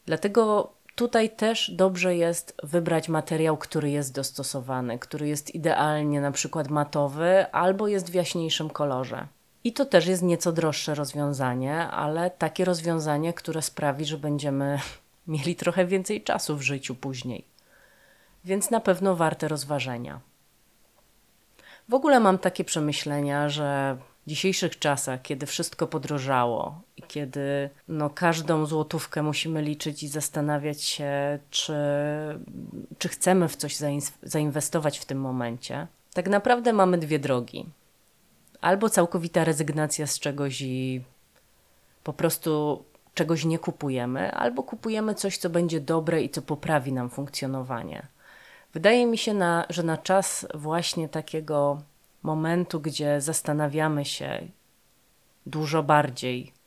Dlatego 0.06 0.74
tutaj 0.95 1.30
też 1.30 1.71
dobrze 1.71 2.15
jest 2.15 2.56
wybrać 2.63 3.10
materiał, 3.10 3.58
który 3.58 3.89
jest 3.89 4.15
dostosowany, 4.15 4.99
który 4.99 5.27
jest 5.27 5.56
idealnie 5.56 6.21
na 6.21 6.32
przykład 6.32 6.69
matowy 6.69 7.51
albo 7.51 7.88
jest 7.88 8.12
w 8.12 8.13
jaśniejszym 8.13 8.69
kolorze. 8.69 9.27
I 9.63 9.73
to 9.73 9.86
też 9.86 10.08
jest 10.08 10.23
nieco 10.23 10.51
droższe 10.51 10.95
rozwiązanie, 10.95 11.77
ale 11.77 12.30
takie 12.30 12.65
rozwiązanie, 12.65 13.34
które 13.34 13.62
sprawi, 13.62 14.06
że 14.06 14.17
będziemy 14.17 14.80
mieli 15.27 15.56
trochę 15.56 15.86
więcej 15.86 16.23
czasu 16.23 16.58
w 16.58 16.62
życiu 16.62 16.95
później. 16.95 17.45
Więc 18.45 18.71
na 18.71 18.80
pewno 18.80 19.15
warte 19.15 19.47
rozważenia. 19.47 20.19
W 21.89 21.93
ogóle 21.93 22.19
mam 22.19 22.38
takie 22.38 22.63
przemyślenia, 22.63 23.49
że 23.49 23.97
w 24.25 24.30
dzisiejszych 24.30 24.80
czasach, 24.80 25.21
kiedy 25.21 25.45
wszystko 25.45 25.88
podrożało 25.88 26.82
kiedy 27.12 27.69
no, 27.88 28.10
każdą 28.10 28.65
złotówkę 28.65 29.24
musimy 29.24 29.62
liczyć 29.62 30.04
i 30.04 30.08
zastanawiać 30.08 30.84
się, 30.84 31.39
czy, 31.50 31.74
czy 32.97 33.10
chcemy 33.10 33.47
w 33.47 33.56
coś 33.56 33.78
zainwestować 34.24 35.00
w 35.00 35.06
tym 35.06 35.19
momencie, 35.21 35.88
tak 36.13 36.30
naprawdę 36.30 36.74
mamy 36.74 36.97
dwie 36.97 37.19
drogi 37.19 37.65
albo 38.62 38.89
całkowita 38.89 39.43
rezygnacja 39.43 40.08
z 40.08 40.19
czegoś 40.19 40.62
i 40.62 41.04
po 42.04 42.13
prostu 42.13 42.84
czegoś 43.13 43.45
nie 43.45 43.60
kupujemy, 43.60 44.32
albo 44.32 44.63
kupujemy 44.63 45.15
coś, 45.15 45.38
co 45.38 45.50
będzie 45.50 45.80
dobre 45.82 46.21
i 46.21 46.30
co 46.30 46.41
poprawi 46.41 46.93
nam 46.93 47.10
funkcjonowanie. 47.10 48.08
Wydaje 48.74 49.06
mi 49.06 49.17
się, 49.17 49.34
na, 49.34 49.65
że 49.69 49.84
na 49.84 49.97
czas 49.97 50.47
właśnie 50.54 51.10
takiego 51.10 51.82
momentu, 52.24 52.80
gdzie 52.80 53.21
zastanawiamy 53.21 54.06
się 54.06 54.47
dużo 55.45 55.84
bardziej, 55.84 56.61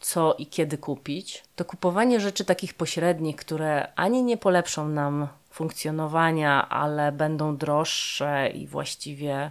co 0.00 0.34
i 0.34 0.46
kiedy 0.46 0.78
kupić, 0.78 1.44
to 1.56 1.64
kupowanie 1.64 2.20
rzeczy 2.20 2.44
takich 2.44 2.74
pośrednich, 2.74 3.36
które 3.36 3.92
ani 3.94 4.22
nie 4.22 4.36
polepszą 4.36 4.88
nam 4.88 5.28
funkcjonowania, 5.50 6.68
ale 6.68 7.12
będą 7.12 7.56
droższe 7.56 8.48
i 8.48 8.66
właściwie 8.66 9.50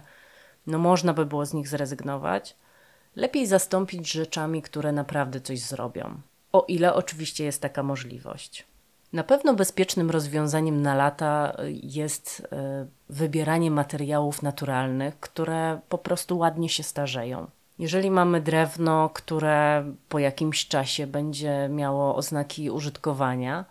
no 0.66 0.78
można 0.78 1.14
by 1.14 1.26
było 1.26 1.46
z 1.46 1.54
nich 1.54 1.68
zrezygnować, 1.68 2.56
lepiej 3.16 3.46
zastąpić 3.46 4.12
rzeczami, 4.12 4.62
które 4.62 4.92
naprawdę 4.92 5.40
coś 5.40 5.60
zrobią. 5.60 6.20
O 6.52 6.64
ile 6.68 6.94
oczywiście 6.94 7.44
jest 7.44 7.62
taka 7.62 7.82
możliwość. 7.82 8.66
Na 9.12 9.24
pewno 9.24 9.54
bezpiecznym 9.54 10.10
rozwiązaniem 10.10 10.82
na 10.82 10.94
lata 10.94 11.56
jest 11.82 12.46
e, 12.52 12.86
wybieranie 13.08 13.70
materiałów 13.70 14.42
naturalnych, 14.42 15.20
które 15.20 15.80
po 15.88 15.98
prostu 15.98 16.38
ładnie 16.38 16.68
się 16.68 16.82
starzeją. 16.82 17.46
Jeżeli 17.78 18.10
mamy 18.10 18.40
drewno, 18.40 19.10
które 19.14 19.84
po 20.08 20.18
jakimś 20.18 20.68
czasie 20.68 21.06
będzie 21.06 21.68
miało 21.68 22.16
oznaki 22.16 22.70
użytkowania, 22.70 23.64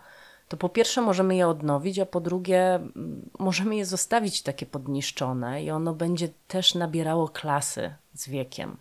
to 0.48 0.56
po 0.56 0.68
pierwsze 0.68 1.02
możemy 1.02 1.36
je 1.36 1.48
odnowić, 1.48 1.98
a 1.98 2.06
po 2.06 2.20
drugie 2.20 2.74
mm, 2.74 3.30
możemy 3.38 3.76
je 3.76 3.86
zostawić 3.86 4.42
takie 4.42 4.66
podniszczone 4.66 5.62
i 5.62 5.70
ono 5.70 5.94
będzie 5.94 6.28
też 6.48 6.74
nabierało 6.74 7.28
klasy 7.28 7.94
z 8.14 8.28
wiekiem. 8.28 8.76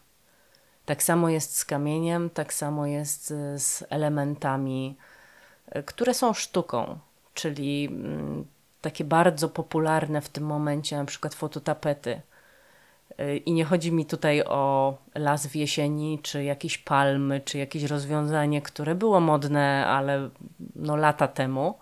Tak 0.85 1.03
samo 1.03 1.29
jest 1.29 1.57
z 1.57 1.65
kamieniem, 1.65 2.29
tak 2.29 2.53
samo 2.53 2.85
jest 2.85 3.27
z 3.55 3.83
elementami, 3.89 4.97
e, 5.69 5.83
które 5.83 6.13
są 6.13 6.33
sztuką, 6.33 6.99
czyli 7.33 7.85
mm, 7.85 8.45
takie 8.81 9.03
bardzo 9.03 9.49
popularne 9.49 10.21
w 10.21 10.29
tym 10.29 10.43
momencie, 10.43 10.97
na 10.97 11.05
przykład 11.05 11.35
fototapety 11.35 12.21
i 13.45 13.53
nie 13.53 13.65
chodzi 13.65 13.91
mi 13.91 14.05
tutaj 14.05 14.43
o 14.43 14.97
las 15.15 15.47
w 15.47 15.55
jesieni, 15.55 16.19
czy 16.23 16.43
jakieś 16.43 16.77
palmy, 16.77 17.41
czy 17.41 17.57
jakieś 17.57 17.83
rozwiązanie, 17.83 18.61
które 18.61 18.95
było 18.95 19.19
modne, 19.19 19.85
ale 19.87 20.29
no 20.75 20.95
lata 20.95 21.27
temu, 21.27 21.77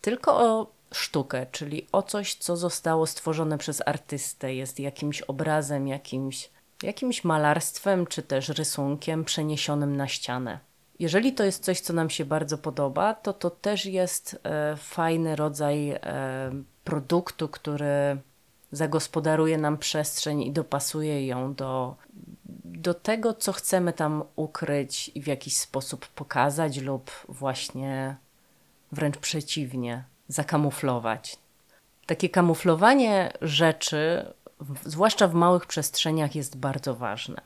tylko 0.00 0.36
o 0.36 0.72
sztukę, 0.92 1.46
czyli 1.52 1.86
o 1.92 2.02
coś, 2.02 2.34
co 2.34 2.56
zostało 2.56 3.06
stworzone 3.06 3.58
przez 3.58 3.82
artystę, 3.86 4.54
jest 4.54 4.80
jakimś 4.80 5.22
obrazem, 5.22 5.88
jakimś, 5.88 6.50
jakimś 6.82 7.24
malarstwem, 7.24 8.06
czy 8.06 8.22
też 8.22 8.48
rysunkiem 8.48 9.24
przeniesionym 9.24 9.96
na 9.96 10.08
ścianę. 10.08 10.58
Jeżeli 10.98 11.32
to 11.32 11.44
jest 11.44 11.64
coś, 11.64 11.80
co 11.80 11.92
nam 11.92 12.10
się 12.10 12.24
bardzo 12.24 12.58
podoba, 12.58 13.14
to 13.14 13.32
to 13.32 13.50
też 13.50 13.86
jest 13.86 14.40
e, 14.44 14.76
fajny 14.76 15.36
rodzaj 15.36 15.90
e, 15.90 16.00
produktu, 16.84 17.48
który 17.48 18.18
zagospodaruje 18.72 19.58
nam 19.58 19.78
przestrzeń 19.78 20.42
i 20.42 20.52
dopasuje 20.52 21.26
ją 21.26 21.54
do, 21.54 21.96
do 22.64 22.94
tego, 22.94 23.34
co 23.34 23.52
chcemy 23.52 23.92
tam 23.92 24.24
ukryć 24.36 25.10
i 25.14 25.22
w 25.22 25.26
jakiś 25.26 25.56
sposób 25.56 26.08
pokazać, 26.08 26.78
lub 26.78 27.10
właśnie 27.28 28.16
wręcz 28.92 29.18
przeciwnie, 29.18 30.04
zakamuflować. 30.28 31.36
Takie 32.06 32.28
kamuflowanie 32.28 33.32
rzeczy, 33.42 34.32
zwłaszcza 34.84 35.28
w 35.28 35.34
małych 35.34 35.66
przestrzeniach, 35.66 36.34
jest 36.34 36.56
bardzo 36.56 36.94
ważne. 36.94 37.40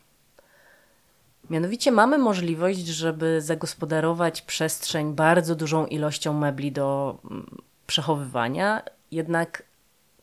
Mianowicie 1.50 1.92
mamy 1.92 2.18
możliwość, 2.18 2.86
żeby 2.86 3.40
zagospodarować 3.40 4.42
przestrzeń 4.42 5.14
bardzo 5.14 5.54
dużą 5.54 5.86
ilością 5.86 6.32
mebli 6.32 6.72
do 6.72 7.18
mm, 7.30 7.56
przechowywania, 7.86 8.82
jednak 9.10 9.62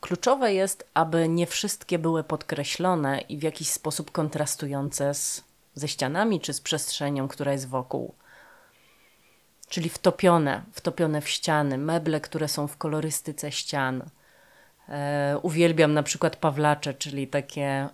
kluczowe 0.03 0.53
jest, 0.53 0.89
aby 0.93 1.29
nie 1.29 1.47
wszystkie 1.47 1.99
były 1.99 2.23
podkreślone 2.23 3.21
i 3.21 3.37
w 3.37 3.43
jakiś 3.43 3.69
sposób 3.69 4.11
kontrastujące 4.11 5.13
z, 5.13 5.43
ze 5.75 5.87
ścianami 5.87 6.39
czy 6.39 6.53
z 6.53 6.61
przestrzenią, 6.61 7.27
która 7.27 7.51
jest 7.51 7.69
wokół. 7.69 8.13
Czyli 9.69 9.89
wtopione, 9.89 10.63
wtopione 10.71 11.21
w 11.21 11.29
ściany, 11.29 11.77
meble, 11.77 12.21
które 12.21 12.47
są 12.47 12.67
w 12.67 12.77
kolorystyce 12.77 13.51
ścian. 13.51 14.03
E, 14.89 15.37
uwielbiam 15.41 15.93
na 15.93 16.03
przykład 16.03 16.35
pawlacze, 16.35 16.93
czyli 16.93 17.27
takie 17.27 17.89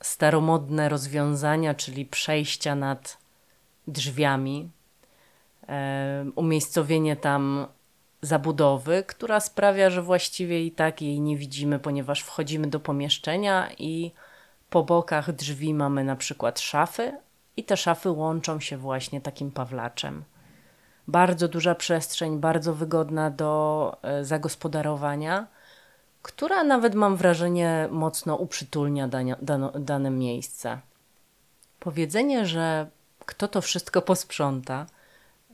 staromodne 0.00 0.88
rozwiązania, 0.88 1.74
czyli 1.74 2.06
przejścia 2.06 2.74
nad 2.74 3.18
drzwiami, 3.86 4.70
e, 5.68 6.30
umiejscowienie 6.36 7.16
tam 7.16 7.66
zabudowy, 8.22 9.04
która 9.06 9.40
sprawia, 9.40 9.90
że 9.90 10.02
właściwie 10.02 10.64
i 10.64 10.72
tak 10.72 11.02
jej 11.02 11.20
nie 11.20 11.36
widzimy, 11.36 11.78
ponieważ 11.78 12.20
wchodzimy 12.20 12.66
do 12.66 12.80
pomieszczenia 12.80 13.70
i 13.78 14.12
po 14.70 14.84
bokach 14.84 15.32
drzwi 15.32 15.74
mamy 15.74 16.04
na 16.04 16.16
przykład 16.16 16.60
szafy 16.60 17.12
i 17.56 17.64
te 17.64 17.76
szafy 17.76 18.10
łączą 18.10 18.60
się 18.60 18.76
właśnie 18.76 19.20
takim 19.20 19.50
pawlaczem. 19.50 20.24
Bardzo 21.08 21.48
duża 21.48 21.74
przestrzeń, 21.74 22.38
bardzo 22.38 22.74
wygodna 22.74 23.30
do 23.30 23.96
e, 24.02 24.24
zagospodarowania 24.24 25.46
która 26.22 26.64
nawet 26.64 26.94
mam 26.94 27.16
wrażenie 27.16 27.88
mocno 27.90 28.36
uprzytulnia 28.36 29.08
dane, 29.08 29.36
dane, 29.42 29.70
dane 29.78 30.10
miejsce. 30.10 30.78
Powiedzenie, 31.80 32.46
że 32.46 32.86
kto 33.26 33.48
to 33.48 33.60
wszystko 33.60 34.02
posprząta, 34.02 34.86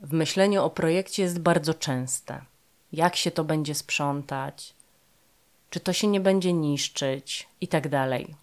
w 0.01 0.13
myśleniu 0.13 0.63
o 0.63 0.69
projekcie 0.69 1.23
jest 1.23 1.39
bardzo 1.39 1.73
częste. 1.73 2.41
Jak 2.91 3.15
się 3.15 3.31
to 3.31 3.43
będzie 3.43 3.75
sprzątać, 3.75 4.73
czy 5.69 5.79
to 5.79 5.93
się 5.93 6.07
nie 6.07 6.19
będzie 6.19 6.53
niszczyć 6.53 7.49
i 7.61 7.67
tak 7.67 7.89
dalej. 7.89 8.35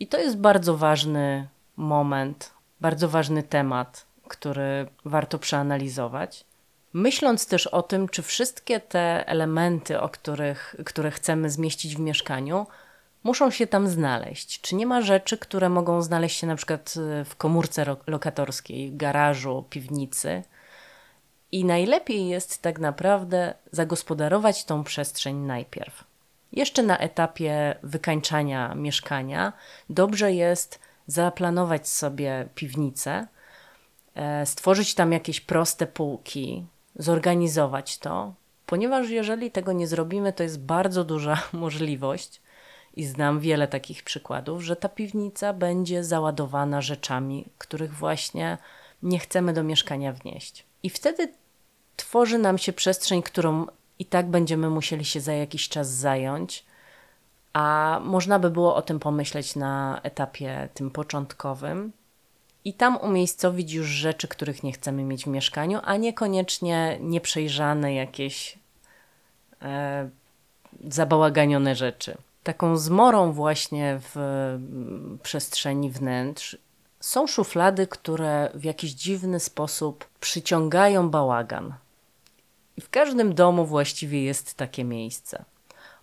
I 0.00 0.06
to 0.06 0.18
jest 0.18 0.36
bardzo 0.36 0.76
ważny 0.76 1.48
moment, 1.76 2.50
bardzo 2.80 3.08
ważny 3.08 3.42
temat, 3.42 4.06
który 4.28 4.86
warto 5.04 5.38
przeanalizować. 5.38 6.44
Myśląc 6.92 7.46
też 7.46 7.66
o 7.66 7.82
tym, 7.82 8.08
czy 8.08 8.22
wszystkie 8.22 8.80
te 8.80 9.28
elementy, 9.28 10.00
o 10.00 10.08
których, 10.08 10.76
które 10.84 11.10
chcemy 11.10 11.50
zmieścić 11.50 11.96
w 11.96 12.00
mieszkaniu, 12.00 12.66
muszą 13.22 13.50
się 13.50 13.66
tam 13.66 13.88
znaleźć. 13.88 14.60
Czy 14.60 14.74
nie 14.74 14.86
ma 14.86 15.02
rzeczy, 15.02 15.38
które 15.38 15.68
mogą 15.68 16.02
znaleźć 16.02 16.38
się 16.40 16.46
na 16.46 16.56
przykład 16.56 16.94
w 17.24 17.36
komórce 17.36 17.96
lokatorskiej, 18.06 18.96
garażu, 18.96 19.64
piwnicy? 19.70 20.42
I 21.52 21.64
najlepiej 21.64 22.28
jest 22.28 22.62
tak 22.62 22.78
naprawdę 22.78 23.54
zagospodarować 23.72 24.64
tą 24.64 24.84
przestrzeń 24.84 25.36
najpierw. 25.36 26.04
Jeszcze 26.52 26.82
na 26.82 26.98
etapie 26.98 27.74
wykańczania 27.82 28.74
mieszkania 28.74 29.52
dobrze 29.90 30.32
jest 30.32 30.78
zaplanować 31.06 31.88
sobie 31.88 32.48
piwnicę, 32.54 33.26
e, 34.14 34.46
stworzyć 34.46 34.94
tam 34.94 35.12
jakieś 35.12 35.40
proste 35.40 35.86
półki, 35.86 36.64
zorganizować 36.96 37.98
to, 37.98 38.34
ponieważ 38.66 39.08
jeżeli 39.08 39.50
tego 39.50 39.72
nie 39.72 39.86
zrobimy, 39.86 40.32
to 40.32 40.42
jest 40.42 40.60
bardzo 40.60 41.04
duża 41.04 41.42
możliwość, 41.52 42.40
i 42.94 43.04
znam 43.04 43.40
wiele 43.40 43.68
takich 43.68 44.02
przykładów, 44.02 44.62
że 44.62 44.76
ta 44.76 44.88
piwnica 44.88 45.52
będzie 45.52 46.04
załadowana 46.04 46.80
rzeczami, 46.80 47.48
których 47.58 47.94
właśnie 47.94 48.58
nie 49.02 49.18
chcemy 49.18 49.52
do 49.52 49.62
mieszkania 49.62 50.12
wnieść. 50.12 50.69
I 50.82 50.90
wtedy 50.90 51.32
tworzy 51.96 52.38
nam 52.38 52.58
się 52.58 52.72
przestrzeń, 52.72 53.22
którą 53.22 53.66
i 53.98 54.04
tak 54.04 54.26
będziemy 54.26 54.70
musieli 54.70 55.04
się 55.04 55.20
za 55.20 55.32
jakiś 55.32 55.68
czas 55.68 55.88
zająć, 55.88 56.64
a 57.52 58.00
można 58.04 58.38
by 58.38 58.50
było 58.50 58.74
o 58.74 58.82
tym 58.82 59.00
pomyśleć 59.00 59.56
na 59.56 60.00
etapie 60.02 60.68
tym 60.74 60.90
początkowym, 60.90 61.92
i 62.64 62.74
tam 62.74 62.96
umiejscowić 62.96 63.72
już 63.72 63.86
rzeczy, 63.86 64.28
których 64.28 64.62
nie 64.62 64.72
chcemy 64.72 65.04
mieć 65.04 65.24
w 65.24 65.28
mieszkaniu, 65.28 65.80
a 65.84 65.96
niekoniecznie 65.96 66.98
nieprzejrzane 67.00 67.94
jakieś 67.94 68.58
e, 69.62 70.10
zabałaganione 70.88 71.74
rzeczy. 71.74 72.16
Taką 72.42 72.76
zmorą 72.76 73.32
właśnie 73.32 74.00
w 74.14 74.16
przestrzeni 75.22 75.90
wnętrz 75.90 76.56
są 77.00 77.26
szuflady, 77.26 77.86
które 77.86 78.50
w 78.54 78.64
jakiś 78.64 78.90
dziwny 78.90 79.40
sposób 79.40 80.08
przyciągają 80.20 81.10
bałagan. 81.10 81.74
I 82.76 82.80
w 82.80 82.90
każdym 82.90 83.34
domu 83.34 83.66
właściwie 83.66 84.24
jest 84.24 84.54
takie 84.54 84.84
miejsce. 84.84 85.44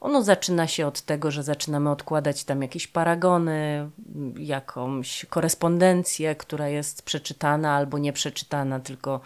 Ono 0.02 0.24
zaczyna 0.24 0.68
się 0.68 0.88
od 0.88 1.02
tego, 1.02 1.32
że 1.32 1.44
zaczynamy 1.44 1.90
odkładać 1.90 2.44
tam 2.44 2.62
jakieś 2.62 2.88
paragony, 2.88 3.90
jakąś 4.38 5.26
korespondencję, 5.26 6.36
która 6.36 6.68
jest 6.68 7.02
przeczytana 7.02 7.76
albo 7.76 7.98
nieprzeczytana, 7.98 8.80
tylko 8.80 9.22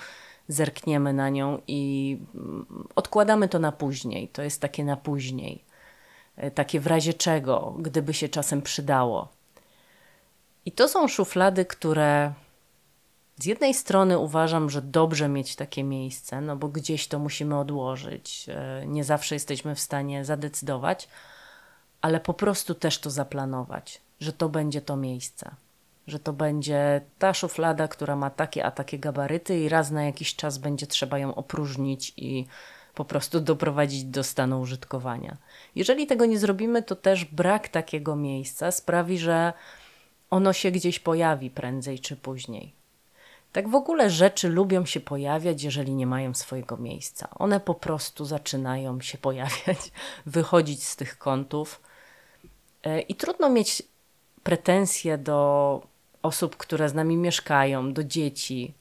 zerkniemy 0.47 1.13
na 1.13 1.29
nią 1.29 1.61
i 1.67 2.17
mm, 2.35 2.87
odkładamy 2.95 3.49
to 3.49 3.59
na 3.59 3.71
później. 3.71 4.27
To 4.27 4.41
jest 4.41 4.61
takie 4.61 4.83
na 4.83 4.97
później. 4.97 5.63
E, 6.37 6.51
takie 6.51 6.79
w 6.79 6.87
razie 6.87 7.13
czego, 7.13 7.75
gdyby 7.79 8.13
się 8.13 8.29
czasem 8.29 8.61
przydało. 8.61 9.40
I 10.65 10.71
to 10.71 10.87
są 10.87 11.07
szuflady, 11.07 11.65
które 11.65 12.33
z 13.41 13.45
jednej 13.45 13.73
strony 13.73 14.19
uważam, 14.19 14.69
że 14.69 14.81
dobrze 14.81 15.29
mieć 15.29 15.55
takie 15.55 15.83
miejsce, 15.83 16.41
no 16.41 16.55
bo 16.55 16.67
gdzieś 16.67 17.07
to 17.07 17.19
musimy 17.19 17.59
odłożyć. 17.59 18.45
E, 18.49 18.83
nie 18.87 19.03
zawsze 19.03 19.35
jesteśmy 19.35 19.75
w 19.75 19.79
stanie 19.79 20.25
zadecydować, 20.25 21.07
ale 22.01 22.19
po 22.19 22.33
prostu 22.33 22.75
też 22.75 22.99
to 22.99 23.09
zaplanować, 23.09 24.01
że 24.19 24.33
to 24.33 24.49
będzie 24.49 24.81
to 24.81 24.95
miejsce. 24.95 25.51
Że 26.07 26.19
to 26.19 26.33
będzie 26.33 27.01
ta 27.19 27.33
szuflada, 27.33 27.87
która 27.87 28.15
ma 28.15 28.29
takie 28.29 28.65
a 28.65 28.71
takie 28.71 28.99
gabaryty, 28.99 29.59
i 29.59 29.69
raz 29.69 29.91
na 29.91 30.03
jakiś 30.03 30.35
czas 30.35 30.57
będzie 30.57 30.87
trzeba 30.87 31.17
ją 31.17 31.35
opróżnić 31.35 32.13
i 32.17 32.47
po 32.95 33.05
prostu 33.05 33.39
doprowadzić 33.39 34.03
do 34.03 34.23
stanu 34.23 34.61
użytkowania. 34.61 35.37
Jeżeli 35.75 36.07
tego 36.07 36.25
nie 36.25 36.39
zrobimy, 36.39 36.83
to 36.83 36.95
też 36.95 37.25
brak 37.25 37.67
takiego 37.67 38.15
miejsca 38.15 38.71
sprawi, 38.71 39.17
że 39.17 39.53
ono 40.31 40.53
się 40.53 40.71
gdzieś 40.71 40.99
pojawi 40.99 41.49
prędzej 41.49 41.99
czy 41.99 42.15
później. 42.15 42.73
Tak 43.51 43.69
w 43.69 43.75
ogóle 43.75 44.09
rzeczy 44.09 44.49
lubią 44.49 44.85
się 44.85 44.99
pojawiać, 44.99 45.63
jeżeli 45.63 45.93
nie 45.93 46.07
mają 46.07 46.33
swojego 46.33 46.77
miejsca. 46.77 47.29
One 47.39 47.59
po 47.59 47.75
prostu 47.75 48.25
zaczynają 48.25 49.01
się 49.01 49.17
pojawiać, 49.27 49.91
wychodzić 50.25 50.83
z 50.83 50.95
tych 50.95 51.17
kątów. 51.17 51.81
E, 52.83 53.01
I 53.01 53.15
trudno 53.15 53.49
mieć 53.49 53.83
pretensje 54.43 55.17
do 55.17 55.81
osób, 56.23 56.57
które 56.57 56.89
z 56.89 56.93
nami 56.93 57.17
mieszkają, 57.17 57.93
do 57.93 58.03
dzieci, 58.03 58.73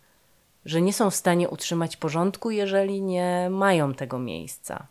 że 0.65 0.83
nie 0.83 0.93
są 0.93 1.11
w 1.11 1.15
stanie 1.15 1.49
utrzymać 1.49 1.97
porządku, 1.97 2.51
jeżeli 2.51 3.03
nie 3.03 3.49
mają 3.51 3.95
tego 3.95 4.19
miejsca. 4.19 4.87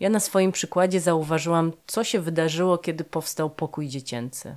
Ja 0.00 0.10
na 0.10 0.20
swoim 0.20 0.52
przykładzie 0.52 1.00
zauważyłam, 1.00 1.72
co 1.86 2.04
się 2.04 2.20
wydarzyło, 2.20 2.78
kiedy 2.78 3.04
powstał 3.04 3.50
pokój 3.50 3.88
dziecięcy. 3.88 4.56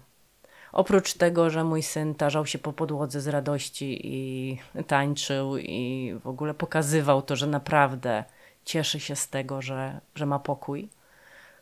Oprócz 0.78 1.14
tego, 1.14 1.50
że 1.50 1.64
mój 1.64 1.84
syn 1.84 2.16
tarzał 2.16 2.46
się 2.46 2.60
po 2.60 2.74
podłodze 2.74 3.22
z 3.22 3.28
radości 3.28 4.00
i 4.04 4.58
tańczył 4.88 5.58
i 5.58 6.14
w 6.24 6.28
ogóle 6.28 6.54
pokazywał 6.54 7.22
to, 7.22 7.36
że 7.36 7.48
naprawdę 7.48 8.24
cieszy 8.66 9.00
się 9.00 9.16
z 9.16 9.30
tego, 9.30 9.62
że, 9.62 10.02
że 10.16 10.26
ma 10.26 10.40
pokój, 10.40 10.90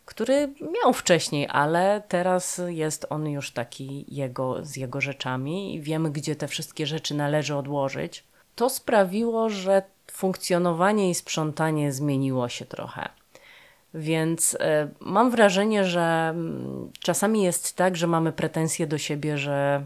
który 0.05 0.53
miał 0.83 0.93
wcześniej, 0.93 1.47
ale 1.49 2.03
teraz 2.07 2.61
jest 2.67 3.05
on 3.09 3.27
już 3.27 3.51
taki 3.51 4.05
jego, 4.07 4.65
z 4.65 4.75
jego 4.75 5.01
rzeczami 5.01 5.75
i 5.75 5.81
wiemy, 5.81 6.11
gdzie 6.11 6.35
te 6.35 6.47
wszystkie 6.47 6.85
rzeczy 6.85 7.15
należy 7.15 7.55
odłożyć. 7.55 8.23
To 8.55 8.69
sprawiło, 8.69 9.49
że 9.49 9.81
funkcjonowanie 10.11 11.09
i 11.09 11.15
sprzątanie 11.15 11.91
zmieniło 11.91 12.49
się 12.49 12.65
trochę. 12.65 13.09
Więc 13.95 14.57
e, 14.59 14.89
mam 14.99 15.31
wrażenie, 15.31 15.85
że 15.85 16.27
mm, 16.29 16.91
czasami 16.99 17.43
jest 17.43 17.75
tak, 17.75 17.95
że 17.95 18.07
mamy 18.07 18.31
pretensje 18.31 18.87
do 18.87 18.97
siebie, 18.97 19.37
że 19.37 19.85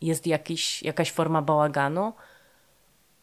jest 0.00 0.26
jakiś, 0.26 0.82
jakaś 0.82 1.12
forma 1.12 1.42
bałaganu, 1.42 2.12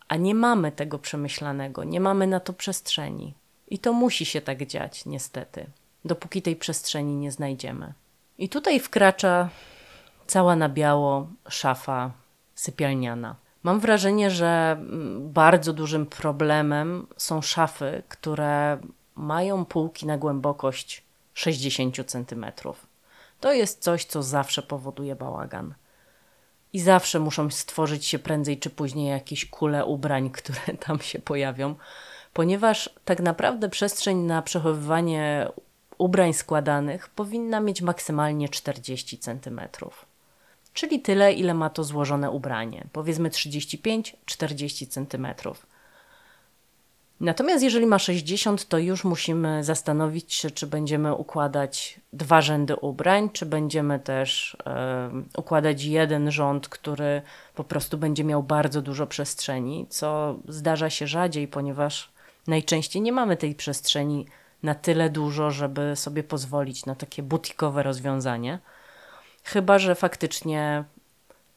a 0.07 0.15
nie 0.15 0.35
mamy 0.35 0.71
tego 0.71 0.99
przemyślanego, 0.99 1.83
nie 1.83 1.99
mamy 1.99 2.27
na 2.27 2.39
to 2.39 2.53
przestrzeni. 2.53 3.33
I 3.67 3.79
to 3.79 3.93
musi 3.93 4.25
się 4.25 4.41
tak 4.41 4.65
dziać, 4.65 5.05
niestety, 5.05 5.65
dopóki 6.05 6.41
tej 6.41 6.55
przestrzeni 6.55 7.15
nie 7.15 7.31
znajdziemy. 7.31 7.93
I 8.37 8.49
tutaj 8.49 8.79
wkracza 8.79 9.49
cała 10.27 10.55
na 10.55 10.69
biało 10.69 11.27
szafa 11.49 12.11
sypialniana. 12.55 13.35
Mam 13.63 13.79
wrażenie, 13.79 14.31
że 14.31 14.77
mm, 14.79 15.33
bardzo 15.33 15.73
dużym 15.73 16.05
problemem 16.05 17.07
są 17.17 17.41
szafy, 17.41 18.03
które 18.09 18.77
mają 19.15 19.65
półki 19.65 20.05
na 20.05 20.17
głębokość 20.17 21.03
60 21.33 21.95
cm. 22.05 22.45
To 23.39 23.53
jest 23.53 23.83
coś, 23.83 24.05
co 24.05 24.23
zawsze 24.23 24.61
powoduje 24.61 25.15
bałagan. 25.15 25.73
I 26.73 26.79
zawsze 26.79 27.19
muszą 27.19 27.49
stworzyć 27.49 28.05
się 28.05 28.19
prędzej 28.19 28.59
czy 28.59 28.69
później 28.69 29.09
jakieś 29.09 29.45
kule 29.45 29.85
ubrań, 29.85 30.29
które 30.39 30.77
tam 30.79 30.99
się 30.99 31.19
pojawią, 31.19 31.75
ponieważ 32.33 32.89
tak 33.05 33.19
naprawdę 33.19 33.69
przestrzeń 33.69 34.17
na 34.17 34.41
przechowywanie 34.41 35.47
ubrań 35.97 36.33
składanych 36.33 37.09
powinna 37.09 37.59
mieć 37.59 37.81
maksymalnie 37.81 38.49
40 38.49 39.17
cm. 39.17 39.61
Czyli 40.73 41.01
tyle, 41.01 41.33
ile 41.33 41.53
ma 41.53 41.69
to 41.69 41.83
złożone 41.83 42.31
ubranie. 42.31 42.87
Powiedzmy 42.91 43.29
35-40 43.29 44.87
cm. 44.87 45.27
Natomiast 47.19 47.63
jeżeli 47.63 47.85
ma 47.85 47.99
60, 47.99 48.67
to 48.67 48.77
już 48.77 49.03
musimy 49.03 49.63
zastanowić 49.63 50.33
się, 50.33 50.51
czy 50.51 50.67
będziemy 50.67 51.13
układać 51.13 51.99
dwa 52.13 52.41
rzędy 52.41 52.75
ubrań, 52.75 53.29
czy 53.29 53.45
będziemy 53.45 53.99
też 53.99 54.57
e, 54.65 55.09
układać 55.37 55.83
jeden 55.83 56.31
rząd, 56.31 56.69
który 56.69 57.21
po 57.55 57.63
prostu 57.63 57.97
będzie 57.97 58.23
miał 58.23 58.43
bardzo 58.43 58.81
dużo 58.81 59.07
przestrzeni, 59.07 59.85
co 59.89 60.35
zdarza 60.47 60.89
się 60.89 61.07
rzadziej, 61.07 61.47
ponieważ 61.47 62.11
najczęściej 62.47 63.01
nie 63.01 63.11
mamy 63.11 63.37
tej 63.37 63.55
przestrzeni 63.55 64.25
na 64.63 64.75
tyle 64.75 65.09
dużo, 65.09 65.51
żeby 65.51 65.95
sobie 65.95 66.23
pozwolić 66.23 66.85
na 66.85 66.95
takie 66.95 67.23
butikowe 67.23 67.83
rozwiązanie. 67.83 68.59
Chyba, 69.43 69.79
że 69.79 69.95
faktycznie 69.95 70.83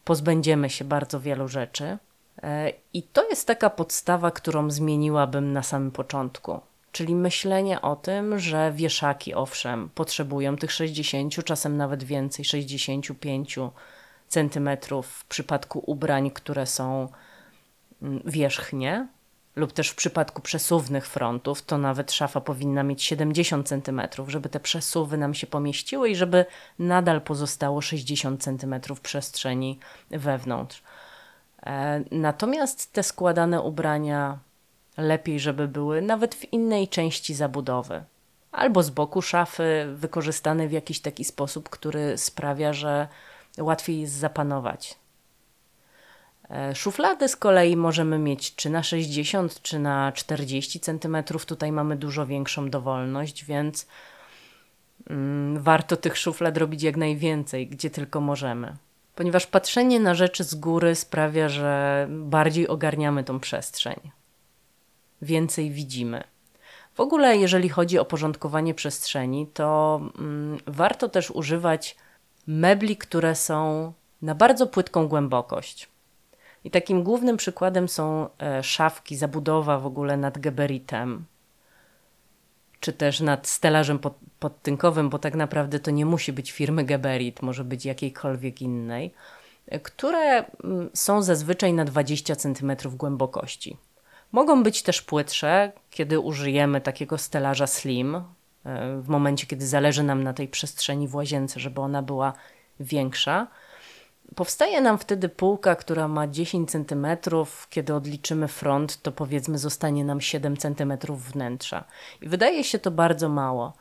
pozbędziemy 0.05 0.71
się 0.71 0.85
bardzo 0.85 1.21
wielu 1.21 1.49
rzeczy. 1.49 1.99
E, 2.43 2.73
I 2.93 3.03
to 3.03 3.29
jest 3.29 3.47
taka 3.47 3.71
podstawa, 3.71 4.31
którą 4.31 4.71
zmieniłabym 4.71 5.53
na 5.53 5.63
samym 5.63 5.91
początku. 5.91 6.61
Czyli 6.93 7.15
myślenie 7.15 7.81
o 7.81 7.97
tym, 7.97 8.39
że 8.39 8.73
wieszaki, 8.73 9.35
owszem, 9.35 9.91
potrzebują 9.95 10.57
tych 10.57 10.73
60, 10.73 11.45
czasem 11.45 11.77
nawet 11.77 12.05
więcej, 12.05 12.45
65 12.45 13.59
centymetrów 14.29 15.07
w 15.07 15.25
przypadku 15.25 15.83
ubrań, 15.87 16.31
które 16.31 16.67
są 16.67 17.09
mm, 18.03 18.21
wierzchnie, 18.25 19.07
lub 19.57 19.73
też 19.73 19.89
w 19.89 19.95
przypadku 19.95 20.43
przesuwnych 20.43 21.07
frontów, 21.07 21.63
to 21.63 21.79
nawet 21.79 22.13
szafa 22.13 22.41
powinna 22.41 22.83
mieć 22.83 23.03
70 23.03 23.69
cm, 23.69 24.01
żeby 24.29 24.49
te 24.49 24.61
przesuwy 24.61 25.19
nam 25.19 25.35
się 25.35 25.47
pomieściły 25.47 26.11
i 26.11 26.17
żeby 26.17 26.47
nadal 26.79 27.21
pozostało 27.21 27.81
60 27.81 28.43
cm 28.43 28.75
przestrzeni 29.03 29.79
wewnątrz. 30.11 30.83
E, 31.67 32.05
natomiast 32.11 32.93
te 32.93 33.03
składane 33.03 33.63
ubrania 33.63 34.39
lepiej, 34.97 35.41
żeby 35.41 35.69
były 35.69 36.03
nawet 36.03 36.35
w 36.35 36.53
innej 36.53 36.89
części 36.89 37.35
zabudowy. 37.35 38.05
Albo 38.53 38.83
z 38.83 38.91
boku 38.91 39.23
szafy, 39.23 39.87
wykorzystane 39.95 40.69
w 40.69 40.73
jakiś 40.73 41.01
taki 41.01 41.25
sposób, 41.25 41.69
który 41.69 42.19
sprawia, 42.19 42.73
że 42.73 43.09
łatwiej 43.59 44.01
jest 44.01 44.13
zapanować. 44.13 44.99
E, 46.51 46.75
szuflady 46.75 47.29
z 47.29 47.37
kolei 47.37 47.77
możemy 47.77 48.19
mieć 48.19 48.55
czy 48.55 48.71
na 48.71 48.83
60, 48.83 49.63
czy 49.63 49.79
na 49.79 50.13
40 50.13 50.81
cm. 50.81 51.17
Tutaj 51.47 51.73
mamy 51.73 51.97
dużo 51.97 52.27
większą 52.27 52.71
dowolność, 52.71 53.45
więc 53.45 53.87
mm, 55.11 55.63
warto 55.63 55.97
tych 55.97 56.19
szuflad 56.19 56.57
robić 56.57 56.83
jak 56.83 56.97
najwięcej, 56.97 57.67
gdzie 57.67 57.91
tylko 57.91 58.21
możemy 58.21 58.77
ponieważ 59.19 59.47
patrzenie 59.47 60.01
na 60.01 60.15
rzeczy 60.15 60.45
z 60.45 60.55
góry 60.55 60.95
sprawia, 60.95 61.49
że 61.49 62.07
bardziej 62.11 62.69
ogarniamy 62.69 63.25
tą 63.25 63.41
przestrzeń. 63.41 64.11
Więcej 65.23 65.71
widzimy. 65.71 66.25
W 66.95 67.01
ogóle, 67.01 67.37
jeżeli 67.37 67.69
chodzi 67.69 67.99
o 67.99 68.05
porządkowanie 68.05 68.75
przestrzeni, 68.75 69.47
to 69.47 70.01
mm, 70.19 70.59
warto 70.67 71.09
też 71.09 71.31
używać 71.31 71.97
mebli, 72.47 72.97
które 72.97 73.35
są 73.35 73.93
na 74.23 74.35
bardzo 74.35 74.67
płytką 74.67 75.09
głębokość. 75.09 75.89
I 76.65 76.71
takim 76.71 77.03
głównym 77.03 77.37
przykładem 77.37 77.89
są 77.89 78.29
e, 78.39 78.63
szafki, 78.63 79.17
zabudowa 79.17 79.79
w 79.79 79.87
ogóle 79.87 80.17
nad 80.17 80.39
geberitem, 80.39 81.25
czy 82.81 82.93
też 82.93 83.21
nad 83.21 83.47
stelażem 83.47 83.99
pod, 83.99 84.15
podtynkowym, 84.41 85.09
bo 85.11 85.19
tak 85.19 85.35
naprawdę 85.35 85.81
to 85.81 85.91
nie 85.91 86.07
musi 86.07 86.33
być 86.33 86.53
firmy 86.53 86.85
Geberit, 86.85 87.43
może 87.43 87.65
być 87.65 87.85
jakiejkolwiek 87.85 88.63
innej, 88.63 89.15
które 89.83 90.45
mm, 90.65 90.91
są 90.95 91.23
zazwyczaj 91.23 91.73
na 91.73 91.85
20 91.85 92.37
cm 92.37 92.73
głębokości. 92.97 93.77
Mogą 94.33 94.63
być 94.63 94.83
też 94.83 95.03
płytsze, 95.03 95.73
kiedy 95.91 96.21
użyjemy 96.21 96.81
takiego 96.81 97.19
stelaża 97.19 97.67
slim, 97.67 98.15
e, 98.15 98.23
w 99.01 99.09
momencie, 99.09 99.47
kiedy 99.47 99.67
zależy 99.67 100.03
nam 100.03 100.23
na 100.23 100.33
tej 100.33 100.49
przestrzeni 100.49 101.09
w 101.09 101.15
łazience, 101.15 101.61
żeby 101.61 101.81
ona 101.81 102.03
była 102.03 102.33
większa. 102.81 103.47
Powstaje 104.35 104.81
nam 104.81 104.99
wtedy 104.99 105.29
półka, 105.29 105.77
która 105.77 106.09
ma 106.09 106.27
10 106.27 106.71
cm. 106.71 107.07
Kiedy 107.71 107.95
odliczymy 107.95 108.49
front, 108.49 109.03
to 109.03 109.13
powiedzmy 109.13 109.59
zostanie 109.59 110.05
nam 110.05 110.21
7 110.21 110.57
cm 110.57 110.93
wnętrza. 111.09 111.85
I 112.21 112.29
wydaje 112.29 112.65
się 112.65 112.79
to 112.79 112.91
bardzo 112.91 113.29
mało. 113.29 113.73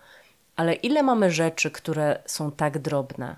Ale 0.57 0.73
ile 0.73 1.03
mamy 1.03 1.31
rzeczy, 1.31 1.71
które 1.71 2.19
są 2.25 2.51
tak 2.51 2.79
drobne? 2.79 3.35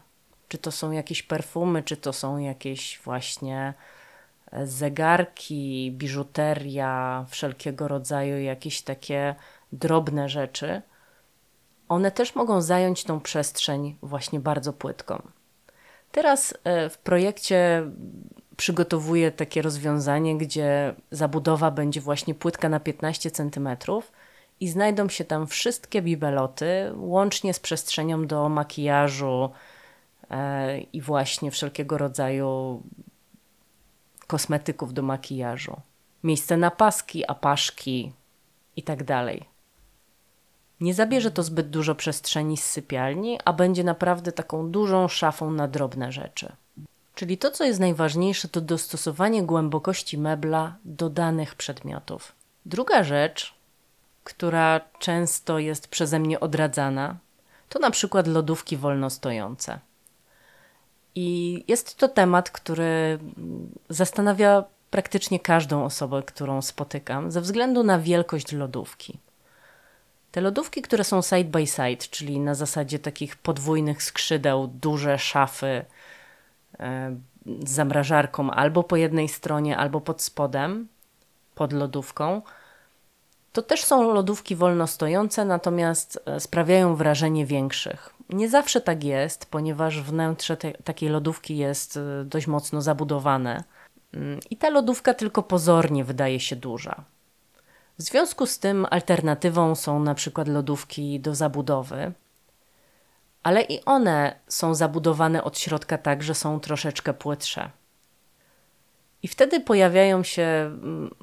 Czy 0.47 0.57
to 0.57 0.71
są 0.71 0.91
jakieś 0.91 1.23
perfumy, 1.23 1.83
czy 1.83 1.97
to 1.97 2.13
są 2.13 2.37
jakieś 2.37 2.99
właśnie 3.03 3.73
e, 4.51 4.67
zegarki, 4.67 5.91
biżuteria, 5.91 7.25
wszelkiego 7.29 7.87
rodzaju 7.87 8.39
jakieś 8.39 8.81
takie 8.81 9.35
drobne 9.71 10.29
rzeczy. 10.29 10.81
One 11.89 12.11
też 12.11 12.35
mogą 12.35 12.61
zająć 12.61 13.03
tą 13.03 13.19
przestrzeń 13.19 13.97
właśnie 14.01 14.39
bardzo 14.39 14.73
płytką. 14.73 15.21
Teraz 16.11 16.53
e, 16.63 16.89
w 16.89 16.97
projekcie 16.97 17.83
przygotowuję 18.57 19.31
takie 19.31 19.61
rozwiązanie, 19.61 20.37
gdzie 20.37 20.95
zabudowa 21.11 21.71
będzie 21.71 22.01
właśnie 22.01 22.35
płytka 22.35 22.69
na 22.69 22.79
15 22.79 23.31
cm 23.31 23.69
i 24.59 24.67
znajdą 24.69 25.09
się 25.09 25.25
tam 25.25 25.47
wszystkie 25.47 26.01
bibeloty, 26.01 26.91
łącznie 26.95 27.53
z 27.53 27.59
przestrzenią 27.59 28.27
do 28.27 28.49
makijażu 28.49 29.49
e, 30.29 30.79
i 30.79 31.01
właśnie 31.01 31.51
wszelkiego 31.51 31.97
rodzaju 31.97 32.81
kosmetyków 34.27 34.93
do 34.93 35.01
makijażu. 35.01 35.81
Miejsce 36.23 36.57
na 36.57 36.71
paski, 36.71 37.27
apaszki 37.27 38.11
i 38.75 38.83
tak 38.83 39.03
dalej. 39.03 39.45
Nie 40.81 40.93
zabierze 40.93 41.31
to 41.31 41.43
zbyt 41.43 41.69
dużo 41.69 41.95
przestrzeni 41.95 42.57
z 42.57 42.65
sypialni, 42.65 43.39
a 43.45 43.53
będzie 43.53 43.83
naprawdę 43.83 44.31
taką 44.31 44.71
dużą 44.71 45.07
szafą 45.07 45.51
na 45.51 45.67
drobne 45.67 46.11
rzeczy. 46.11 46.51
Czyli 47.15 47.37
to, 47.37 47.51
co 47.51 47.63
jest 47.63 47.79
najważniejsze, 47.79 48.47
to 48.47 48.61
dostosowanie 48.61 49.43
głębokości 49.43 50.17
mebla 50.17 50.75
do 50.85 51.09
danych 51.09 51.55
przedmiotów. 51.55 52.35
Druga 52.65 53.03
rzecz, 53.03 53.58
która 54.23 54.81
często 54.99 55.59
jest 55.59 55.87
przeze 55.87 56.19
mnie 56.19 56.39
odradzana, 56.39 57.17
to 57.69 57.79
na 57.79 57.91
przykład 57.91 58.27
lodówki 58.27 58.77
wolnostojące. 58.77 59.79
I 61.15 61.63
jest 61.67 61.97
to 61.97 62.07
temat, 62.07 62.49
który 62.51 63.19
zastanawia 63.89 64.63
praktycznie 64.91 65.39
każdą 65.39 65.85
osobę, 65.85 66.23
którą 66.25 66.61
spotykam, 66.61 67.31
ze 67.31 67.41
względu 67.41 67.83
na 67.83 67.99
wielkość 67.99 68.51
lodówki. 68.51 69.19
Te 70.31 70.41
lodówki, 70.41 70.81
które 70.81 71.03
są 71.03 71.21
side 71.21 71.43
by 71.43 71.67
side, 71.67 72.07
czyli 72.09 72.39
na 72.39 72.55
zasadzie 72.55 72.99
takich 72.99 73.35
podwójnych 73.35 74.03
skrzydeł, 74.03 74.67
duże 74.67 75.17
szafy 75.17 75.85
e, 76.79 77.15
z 77.45 77.69
zamrażarką 77.69 78.51
albo 78.51 78.83
po 78.83 78.95
jednej 78.95 79.27
stronie, 79.27 79.77
albo 79.77 80.01
pod 80.01 80.21
spodem, 80.21 80.87
pod 81.55 81.73
lodówką, 81.73 82.41
to 83.59 83.63
też 83.63 83.83
są 83.83 84.13
lodówki 84.13 84.55
wolno 84.55 84.87
stojące, 84.87 85.45
natomiast 85.45 86.19
e, 86.25 86.39
sprawiają 86.39 86.95
wrażenie 86.95 87.45
większych. 87.45 88.13
Nie 88.29 88.49
zawsze 88.49 88.81
tak 88.81 89.03
jest, 89.03 89.45
ponieważ 89.45 90.01
wnętrze 90.01 90.57
te, 90.57 90.71
takiej 90.71 91.09
lodówki 91.09 91.57
jest 91.57 91.97
e, 91.97 92.23
dość 92.25 92.47
mocno 92.47 92.81
zabudowane 92.81 93.63
mm, 94.13 94.39
i 94.49 94.57
ta 94.57 94.69
lodówka 94.69 95.13
tylko 95.13 95.43
pozornie 95.43 96.03
wydaje 96.03 96.39
się 96.39 96.55
duża. 96.55 97.03
W 97.97 98.01
związku 98.01 98.45
z 98.45 98.59
tym 98.59 98.87
alternatywą 98.89 99.75
są 99.75 99.99
na 99.99 100.15
przykład 100.15 100.47
lodówki 100.47 101.19
do 101.19 101.35
zabudowy, 101.35 102.11
ale 103.43 103.61
i 103.61 103.85
one 103.85 104.39
są 104.47 104.75
zabudowane 104.75 105.43
od 105.43 105.59
środka 105.59 105.97
tak, 105.97 106.23
że 106.23 106.35
są 106.35 106.59
troszeczkę 106.59 107.13
płytsze. 107.13 107.69
I 109.23 109.27
wtedy 109.27 109.59
pojawiają 109.59 110.23
się 110.23 110.43
mm, 110.43 111.15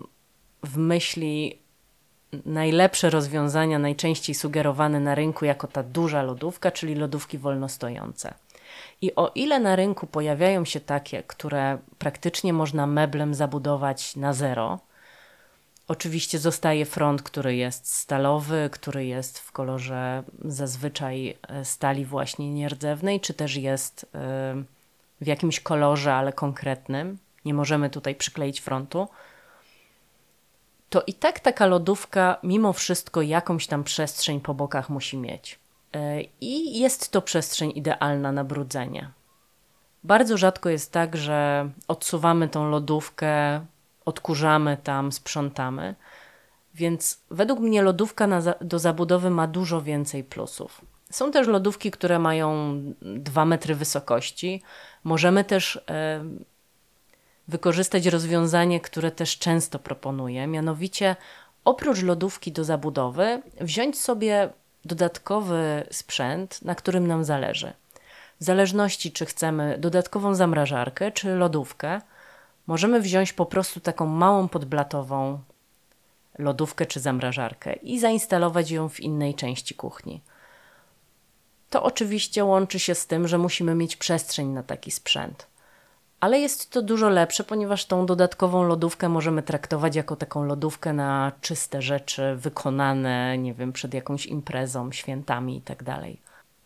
w 0.62 0.76
myśli 0.76 1.65
najlepsze 2.46 3.10
rozwiązania, 3.10 3.78
najczęściej 3.78 4.34
sugerowane 4.34 5.00
na 5.00 5.14
rynku 5.14 5.44
jako 5.44 5.66
ta 5.66 5.82
duża 5.82 6.22
lodówka, 6.22 6.70
czyli 6.70 6.94
lodówki 6.94 7.38
wolnostojące. 7.38 8.34
I 9.02 9.14
o 9.14 9.32
ile 9.34 9.60
na 9.60 9.76
rynku 9.76 10.06
pojawiają 10.06 10.64
się 10.64 10.80
takie, 10.80 11.22
które 11.22 11.78
praktycznie 11.98 12.52
można 12.52 12.86
meblem 12.86 13.34
zabudować 13.34 14.16
na 14.16 14.32
zero, 14.32 14.78
oczywiście 15.88 16.38
zostaje 16.38 16.84
front, 16.84 17.22
który 17.22 17.56
jest 17.56 17.94
stalowy, 17.94 18.68
który 18.72 19.06
jest 19.06 19.38
w 19.38 19.52
kolorze 19.52 20.22
zazwyczaj 20.44 21.36
e, 21.48 21.64
stali 21.64 22.04
właśnie 22.04 22.50
nierdzewnej, 22.50 23.20
czy 23.20 23.34
też 23.34 23.56
jest 23.56 24.06
e, 24.14 24.16
w 25.20 25.26
jakimś 25.26 25.60
kolorze, 25.60 26.14
ale 26.14 26.32
konkretnym. 26.32 27.18
Nie 27.44 27.54
możemy 27.54 27.90
tutaj 27.90 28.14
przykleić 28.14 28.60
frontu. 28.60 29.08
To 30.90 31.02
i 31.06 31.14
tak 31.14 31.40
taka 31.40 31.66
lodówka, 31.66 32.36
mimo 32.42 32.72
wszystko, 32.72 33.22
jakąś 33.22 33.66
tam 33.66 33.84
przestrzeń 33.84 34.40
po 34.40 34.54
bokach 34.54 34.90
musi 34.90 35.16
mieć. 35.16 35.58
E, 35.92 36.22
I 36.40 36.78
jest 36.78 37.10
to 37.10 37.22
przestrzeń 37.22 37.72
idealna 37.74 38.32
na 38.32 38.44
brudzenie. 38.44 39.10
Bardzo 40.04 40.36
rzadko 40.36 40.68
jest 40.68 40.92
tak, 40.92 41.16
że 41.16 41.68
odsuwamy 41.88 42.48
tą 42.48 42.70
lodówkę, 42.70 43.60
odkurzamy 44.04 44.76
tam, 44.76 45.12
sprzątamy. 45.12 45.94
Więc 46.74 47.20
według 47.30 47.60
mnie 47.60 47.82
lodówka 47.82 48.26
na, 48.26 48.42
do 48.60 48.78
zabudowy 48.78 49.30
ma 49.30 49.46
dużo 49.46 49.82
więcej 49.82 50.24
plusów. 50.24 50.80
Są 51.10 51.30
też 51.30 51.48
lodówki, 51.48 51.90
które 51.90 52.18
mają 52.18 52.80
2 53.02 53.44
metry 53.44 53.74
wysokości. 53.74 54.62
Możemy 55.04 55.44
też 55.44 55.80
e, 55.90 56.24
wykorzystać 57.48 58.06
rozwiązanie, 58.06 58.80
które 58.80 59.10
też 59.10 59.38
często 59.38 59.78
proponuję, 59.78 60.46
mianowicie 60.46 61.16
oprócz 61.64 62.02
lodówki 62.02 62.52
do 62.52 62.64
zabudowy 62.64 63.42
wziąć 63.60 64.00
sobie 64.00 64.48
dodatkowy 64.84 65.86
sprzęt, 65.90 66.62
na 66.62 66.74
którym 66.74 67.06
nam 67.06 67.24
zależy. 67.24 67.72
W 68.40 68.44
zależności, 68.44 69.12
czy 69.12 69.26
chcemy 69.26 69.78
dodatkową 69.78 70.34
zamrażarkę, 70.34 71.12
czy 71.12 71.34
lodówkę, 71.34 72.00
możemy 72.66 73.00
wziąć 73.00 73.32
po 73.32 73.46
prostu 73.46 73.80
taką 73.80 74.06
małą 74.06 74.48
podblatową 74.48 75.38
lodówkę 76.38 76.86
czy 76.86 77.00
zamrażarkę 77.00 77.72
i 77.72 78.00
zainstalować 78.00 78.70
ją 78.70 78.88
w 78.88 79.00
innej 79.00 79.34
części 79.34 79.74
kuchni. 79.74 80.22
To 81.70 81.82
oczywiście 81.82 82.44
łączy 82.44 82.78
się 82.78 82.94
z 82.94 83.06
tym, 83.06 83.28
że 83.28 83.38
musimy 83.38 83.74
mieć 83.74 83.96
przestrzeń 83.96 84.48
na 84.48 84.62
taki 84.62 84.90
sprzęt. 84.90 85.46
Ale 86.20 86.38
jest 86.38 86.70
to 86.70 86.82
dużo 86.82 87.08
lepsze, 87.08 87.44
ponieważ 87.44 87.84
tą 87.84 88.06
dodatkową 88.06 88.62
lodówkę 88.62 89.08
możemy 89.08 89.42
traktować 89.42 89.96
jako 89.96 90.16
taką 90.16 90.44
lodówkę 90.44 90.92
na 90.92 91.32
czyste 91.40 91.82
rzeczy 91.82 92.36
wykonane, 92.36 93.38
nie 93.38 93.54
wiem, 93.54 93.72
przed 93.72 93.94
jakąś 93.94 94.26
imprezą, 94.26 94.92
świętami 94.92 95.54
itd. 95.54 95.84
Tak 95.84 96.04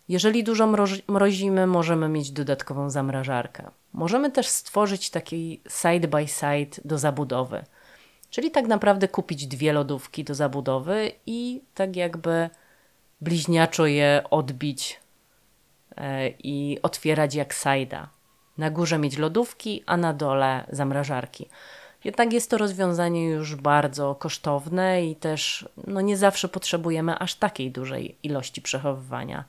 Jeżeli 0.09 0.45
dużo 0.45 0.69
mrozimy, 1.09 1.67
możemy 1.67 2.09
mieć 2.09 2.31
dodatkową 2.31 2.91
zamrażarkę. 2.91 3.71
Możemy 3.93 4.31
też 4.31 4.47
stworzyć 4.47 5.11
taki 5.11 5.61
side 5.69 6.09
by 6.09 6.29
side 6.29 6.83
do 6.85 6.99
zabudowy. 6.99 7.65
Czyli 8.31 8.51
tak 8.51 8.67
naprawdę 8.67 9.09
kupić 9.09 9.47
dwie 9.47 9.73
lodówki 9.73 10.25
do 10.25 10.35
zabudowy 10.35 11.13
i 11.27 11.61
tak 11.75 11.97
jakby 11.97 12.51
bliźniaczo 13.21 13.87
je 13.87 14.23
odbić 14.31 15.01
e, 15.97 16.29
i 16.29 16.79
otwierać 16.83 17.35
jak 17.35 17.55
sajda. 17.55 18.09
Na 18.61 18.71
górze 18.71 18.99
mieć 18.99 19.19
lodówki, 19.19 19.83
a 19.87 19.97
na 19.97 20.13
dole 20.13 20.67
zamrażarki. 20.73 21.49
Jednak 22.05 22.33
jest 22.33 22.51
to 22.51 22.59
rozwiązanie 22.59 23.29
już 23.29 23.55
bardzo 23.55 24.15
kosztowne 24.15 25.07
i 25.07 25.17
też 25.17 25.69
no 25.87 26.01
nie 26.01 26.17
zawsze 26.17 26.49
potrzebujemy 26.49 27.19
aż 27.19 27.35
takiej 27.35 27.71
dużej 27.71 28.17
ilości 28.23 28.63
przechowywania. 28.63 29.45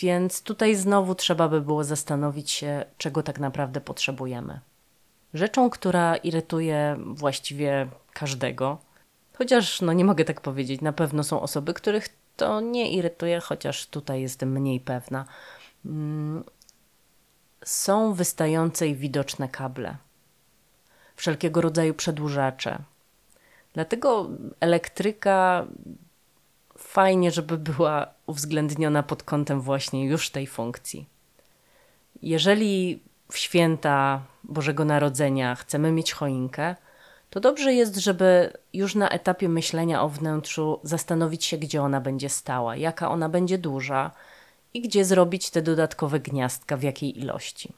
Więc 0.00 0.42
tutaj 0.42 0.74
znowu 0.74 1.14
trzeba 1.14 1.48
by 1.48 1.60
było 1.60 1.84
zastanowić 1.84 2.50
się, 2.50 2.84
czego 2.98 3.22
tak 3.22 3.38
naprawdę 3.38 3.80
potrzebujemy. 3.80 4.60
Rzeczą, 5.34 5.70
która 5.70 6.16
irytuje 6.16 6.96
właściwie 7.06 7.88
każdego, 8.12 8.78
chociaż 9.38 9.80
no 9.80 9.92
nie 9.92 10.04
mogę 10.04 10.24
tak 10.24 10.40
powiedzieć, 10.40 10.80
na 10.80 10.92
pewno 10.92 11.24
są 11.24 11.40
osoby, 11.40 11.74
których 11.74 12.08
to 12.36 12.60
nie 12.60 12.92
irytuje, 12.92 13.40
chociaż 13.40 13.86
tutaj 13.86 14.20
jestem 14.20 14.52
mniej 14.52 14.80
pewna. 14.80 15.24
Są 17.66 18.14
wystające 18.14 18.88
i 18.88 18.94
widoczne 18.94 19.48
kable, 19.48 19.96
wszelkiego 21.16 21.60
rodzaju 21.60 21.94
przedłużacze. 21.94 22.78
Dlatego 23.74 24.28
elektryka 24.60 25.66
fajnie, 26.78 27.30
żeby 27.30 27.58
była 27.58 28.06
uwzględniona 28.26 29.02
pod 29.02 29.22
kątem 29.22 29.60
właśnie 29.60 30.06
już 30.06 30.30
tej 30.30 30.46
funkcji. 30.46 31.06
Jeżeli 32.22 33.02
w 33.32 33.38
święta 33.38 34.22
Bożego 34.44 34.84
Narodzenia 34.84 35.54
chcemy 35.54 35.92
mieć 35.92 36.12
choinkę, 36.12 36.74
to 37.30 37.40
dobrze 37.40 37.74
jest, 37.74 37.96
żeby 37.96 38.52
już 38.72 38.94
na 38.94 39.08
etapie 39.08 39.48
myślenia 39.48 40.02
o 40.02 40.08
wnętrzu 40.08 40.80
zastanowić 40.82 41.44
się, 41.44 41.58
gdzie 41.58 41.82
ona 41.82 42.00
będzie 42.00 42.28
stała, 42.28 42.76
jaka 42.76 43.10
ona 43.10 43.28
będzie 43.28 43.58
duża 43.58 44.10
i 44.76 44.80
gdzie 44.80 45.04
zrobić 45.04 45.50
te 45.50 45.62
dodatkowe 45.62 46.20
gniazdka, 46.20 46.76
w 46.76 46.82
jakiej 46.82 47.18
ilości. 47.18 47.72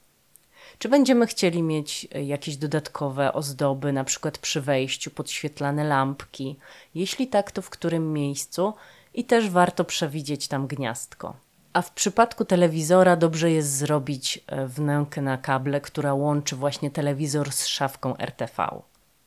Czy 0.79 0.89
będziemy 0.89 1.27
chcieli 1.27 1.63
mieć 1.63 2.09
e, 2.15 2.25
jakieś 2.25 2.57
dodatkowe 2.57 3.33
ozdoby, 3.33 3.93
na 3.93 4.05
przykład 4.05 4.39
przy 4.39 4.61
wejściu, 4.61 5.11
podświetlane 5.11 5.85
lampki? 5.85 6.57
Jeśli 6.95 7.27
tak, 7.27 7.53
to 7.53 7.63
w 7.63 7.71
którym 7.71 8.13
miejscu? 8.13 8.75
I 9.15 9.25
też 9.25 9.51
warto 9.51 9.85
przewidzieć 9.85 10.49
tam 10.49 10.67
gniazdko. 10.67 11.37
A 11.73 11.83
w 11.83 11.91
przypadku 11.91 12.45
telewizora 12.45 13.17
dobrze 13.17 13.51
jest 13.51 13.77
zrobić 13.77 14.41
e, 14.47 14.67
wnękę 14.67 15.23
na 15.23 15.39
kable, 15.39 15.81
która 15.81 16.15
łączy 16.15 16.57
właśnie 16.57 16.91
telewizor 16.91 17.53
z 17.53 17.67
szafką 17.67 18.17
RTV. 18.17 18.69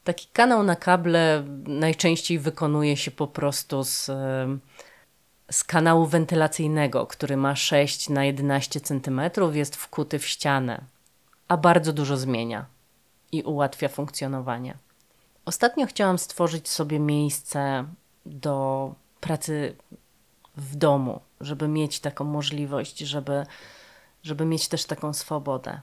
Taki 0.03 0.27
kanał 0.33 0.63
na 0.63 0.75
kable 0.75 1.43
najczęściej 1.67 2.39
wykonuje 2.39 2.97
się 2.97 3.11
po 3.11 3.27
prostu 3.27 3.83
z, 3.83 4.09
e, 4.09 4.57
z 5.51 5.63
kanału 5.63 6.05
wentylacyjnego, 6.05 7.07
który 7.07 7.37
ma 7.37 7.55
6 7.55 8.09
na 8.09 8.25
11 8.25 8.81
cm, 8.81 9.21
jest 9.51 9.75
wkuty 9.75 10.19
w 10.19 10.27
ścianę, 10.27 10.81
a 11.47 11.57
bardzo 11.57 11.93
dużo 11.93 12.17
zmienia 12.17 12.65
i 13.31 13.43
ułatwia 13.43 13.87
funkcjonowanie. 13.87 14.77
Ostatnio 15.45 15.87
chciałam 15.87 16.17
stworzyć 16.17 16.69
sobie 16.69 16.99
miejsce 16.99 17.85
do 18.25 18.93
pracy 19.21 19.75
w 20.57 20.75
domu, 20.75 21.19
żeby 21.41 21.67
mieć 21.67 21.99
taką 21.99 22.23
możliwość, 22.23 22.99
żeby, 22.99 23.45
żeby 24.23 24.45
mieć 24.45 24.67
też 24.67 24.85
taką 24.85 25.13
swobodę. 25.13 25.81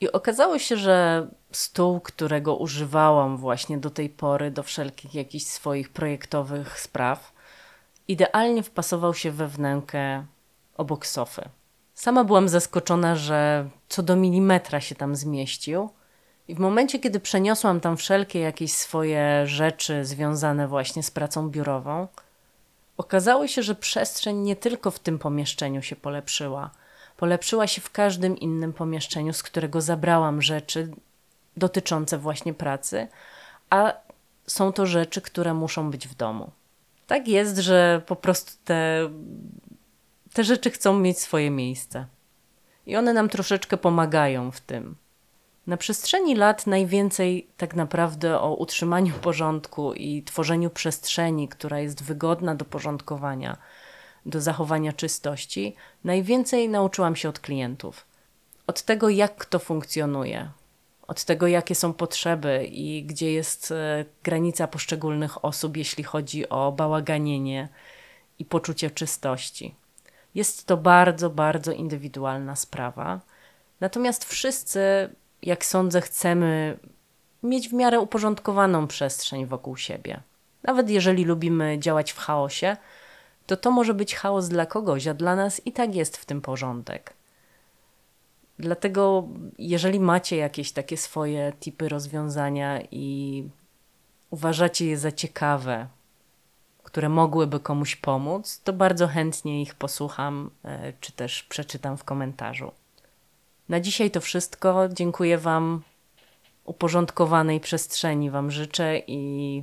I 0.00 0.12
okazało 0.12 0.58
się, 0.58 0.76
że 0.76 1.28
stół, 1.52 2.00
którego 2.00 2.56
używałam 2.56 3.36
właśnie 3.36 3.78
do 3.78 3.90
tej 3.90 4.08
pory 4.08 4.50
do 4.50 4.62
wszelkich 4.62 5.14
jakichś 5.14 5.44
swoich 5.44 5.88
projektowych 5.88 6.80
spraw, 6.80 7.32
idealnie 8.08 8.62
wpasował 8.62 9.14
się 9.14 9.30
we 9.30 9.48
wnękę 9.48 10.24
obok 10.76 11.06
sofy. 11.06 11.48
Sama 11.94 12.24
byłam 12.24 12.48
zaskoczona, 12.48 13.16
że 13.16 13.68
co 13.88 14.02
do 14.02 14.16
milimetra 14.16 14.80
się 14.80 14.94
tam 14.94 15.16
zmieścił. 15.16 15.90
I 16.48 16.54
w 16.54 16.58
momencie, 16.58 16.98
kiedy 16.98 17.20
przeniosłam 17.20 17.80
tam 17.80 17.96
wszelkie 17.96 18.40
jakieś 18.40 18.72
swoje 18.72 19.46
rzeczy 19.46 20.04
związane 20.04 20.68
właśnie 20.68 21.02
z 21.02 21.10
pracą 21.10 21.50
biurową, 21.50 22.08
Okazało 22.96 23.46
się, 23.46 23.62
że 23.62 23.74
przestrzeń 23.74 24.36
nie 24.36 24.56
tylko 24.56 24.90
w 24.90 24.98
tym 24.98 25.18
pomieszczeniu 25.18 25.82
się 25.82 25.96
polepszyła. 25.96 26.70
Polepszyła 27.16 27.66
się 27.66 27.80
w 27.80 27.90
każdym 27.90 28.38
innym 28.38 28.72
pomieszczeniu, 28.72 29.32
z 29.32 29.42
którego 29.42 29.80
zabrałam 29.80 30.42
rzeczy 30.42 30.90
dotyczące 31.56 32.18
właśnie 32.18 32.54
pracy, 32.54 33.08
a 33.70 33.92
są 34.46 34.72
to 34.72 34.86
rzeczy, 34.86 35.20
które 35.20 35.54
muszą 35.54 35.90
być 35.90 36.08
w 36.08 36.14
domu. 36.14 36.50
Tak 37.12 37.28
jest, 37.28 37.58
że 37.58 38.02
po 38.06 38.16
prostu 38.16 38.52
te, 38.64 39.10
te 40.32 40.44
rzeczy 40.44 40.70
chcą 40.70 40.98
mieć 40.98 41.18
swoje 41.18 41.50
miejsce. 41.50 42.06
I 42.86 42.96
one 42.96 43.12
nam 43.12 43.28
troszeczkę 43.28 43.76
pomagają 43.76 44.50
w 44.50 44.60
tym. 44.60 44.96
Na 45.66 45.76
przestrzeni 45.76 46.34
lat 46.34 46.66
najwięcej 46.66 47.46
tak 47.56 47.74
naprawdę 47.74 48.40
o 48.40 48.54
utrzymaniu 48.54 49.14
porządku 49.28 49.92
i 49.92 50.22
tworzeniu 50.22 50.70
przestrzeni, 50.70 51.48
która 51.48 51.80
jest 51.80 52.02
wygodna 52.02 52.54
do 52.54 52.64
porządkowania, 52.64 53.56
do 54.26 54.40
zachowania 54.40 54.92
czystości, 54.92 55.76
najwięcej 56.04 56.68
nauczyłam 56.68 57.16
się 57.16 57.28
od 57.28 57.40
klientów. 57.40 58.06
Od 58.66 58.82
tego, 58.82 59.08
jak 59.08 59.44
to 59.44 59.58
funkcjonuje, 59.58 60.50
od 61.12 61.24
tego, 61.24 61.46
jakie 61.46 61.74
są 61.74 61.92
potrzeby 61.92 62.66
i 62.66 63.04
gdzie 63.04 63.32
jest 63.32 63.72
e, 63.72 64.04
granica 64.22 64.68
poszczególnych 64.68 65.44
osób, 65.44 65.76
jeśli 65.76 66.04
chodzi 66.04 66.48
o 66.48 66.72
bałaganienie 66.72 67.68
i 68.38 68.44
poczucie 68.44 68.90
czystości. 68.90 69.74
Jest 70.34 70.66
to 70.66 70.76
bardzo, 70.76 71.30
bardzo 71.30 71.72
indywidualna 71.72 72.56
sprawa. 72.56 73.20
Natomiast 73.80 74.24
wszyscy 74.24 74.80
jak 75.42 75.64
sądzę, 75.64 76.00
chcemy 76.00 76.78
mieć 77.42 77.68
w 77.68 77.72
miarę 77.72 78.00
uporządkowaną 78.00 78.86
przestrzeń 78.86 79.46
wokół 79.46 79.76
siebie. 79.76 80.20
Nawet 80.62 80.90
jeżeli 80.90 81.24
lubimy 81.24 81.78
działać 81.78 82.12
w 82.12 82.18
chaosie, 82.18 82.76
to 83.46 83.56
to 83.56 83.70
może 83.70 83.94
być 83.94 84.14
chaos 84.14 84.48
dla 84.48 84.66
kogoś, 84.66 85.06
a 85.06 85.14
dla 85.14 85.36
nas 85.36 85.66
i 85.66 85.72
tak 85.72 85.94
jest 85.94 86.16
w 86.16 86.24
tym 86.24 86.40
porządek. 86.40 87.14
Dlatego, 88.58 89.28
jeżeli 89.58 90.00
macie 90.00 90.36
jakieś 90.36 90.72
takie 90.72 90.96
swoje 90.96 91.52
typy 91.60 91.88
rozwiązania 91.88 92.80
i 92.90 93.48
uważacie 94.30 94.86
je 94.86 94.98
za 94.98 95.12
ciekawe, 95.12 95.86
które 96.82 97.08
mogłyby 97.08 97.60
komuś 97.60 97.96
pomóc, 97.96 98.60
to 98.64 98.72
bardzo 98.72 99.08
chętnie 99.08 99.62
ich 99.62 99.74
posłucham, 99.74 100.50
e, 100.64 100.92
czy 101.00 101.12
też 101.12 101.42
przeczytam 101.42 101.96
w 101.96 102.04
komentarzu. 102.04 102.72
Na 103.68 103.80
dzisiaj 103.80 104.10
to 104.10 104.20
wszystko. 104.20 104.88
Dziękuję 104.88 105.38
Wam. 105.38 105.82
Uporządkowanej 106.64 107.60
przestrzeni 107.60 108.30
Wam 108.30 108.50
życzę 108.50 108.98
i 109.06 109.62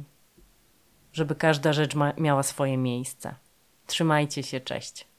żeby 1.14 1.36
każda 1.36 1.74
rzecz 1.74 1.94
miała 2.18 2.44
swoje 2.44 2.78
miejsce. 2.78 3.36
Trzymajcie 3.88 4.44
się, 4.44 4.60
cześć. 4.60 5.10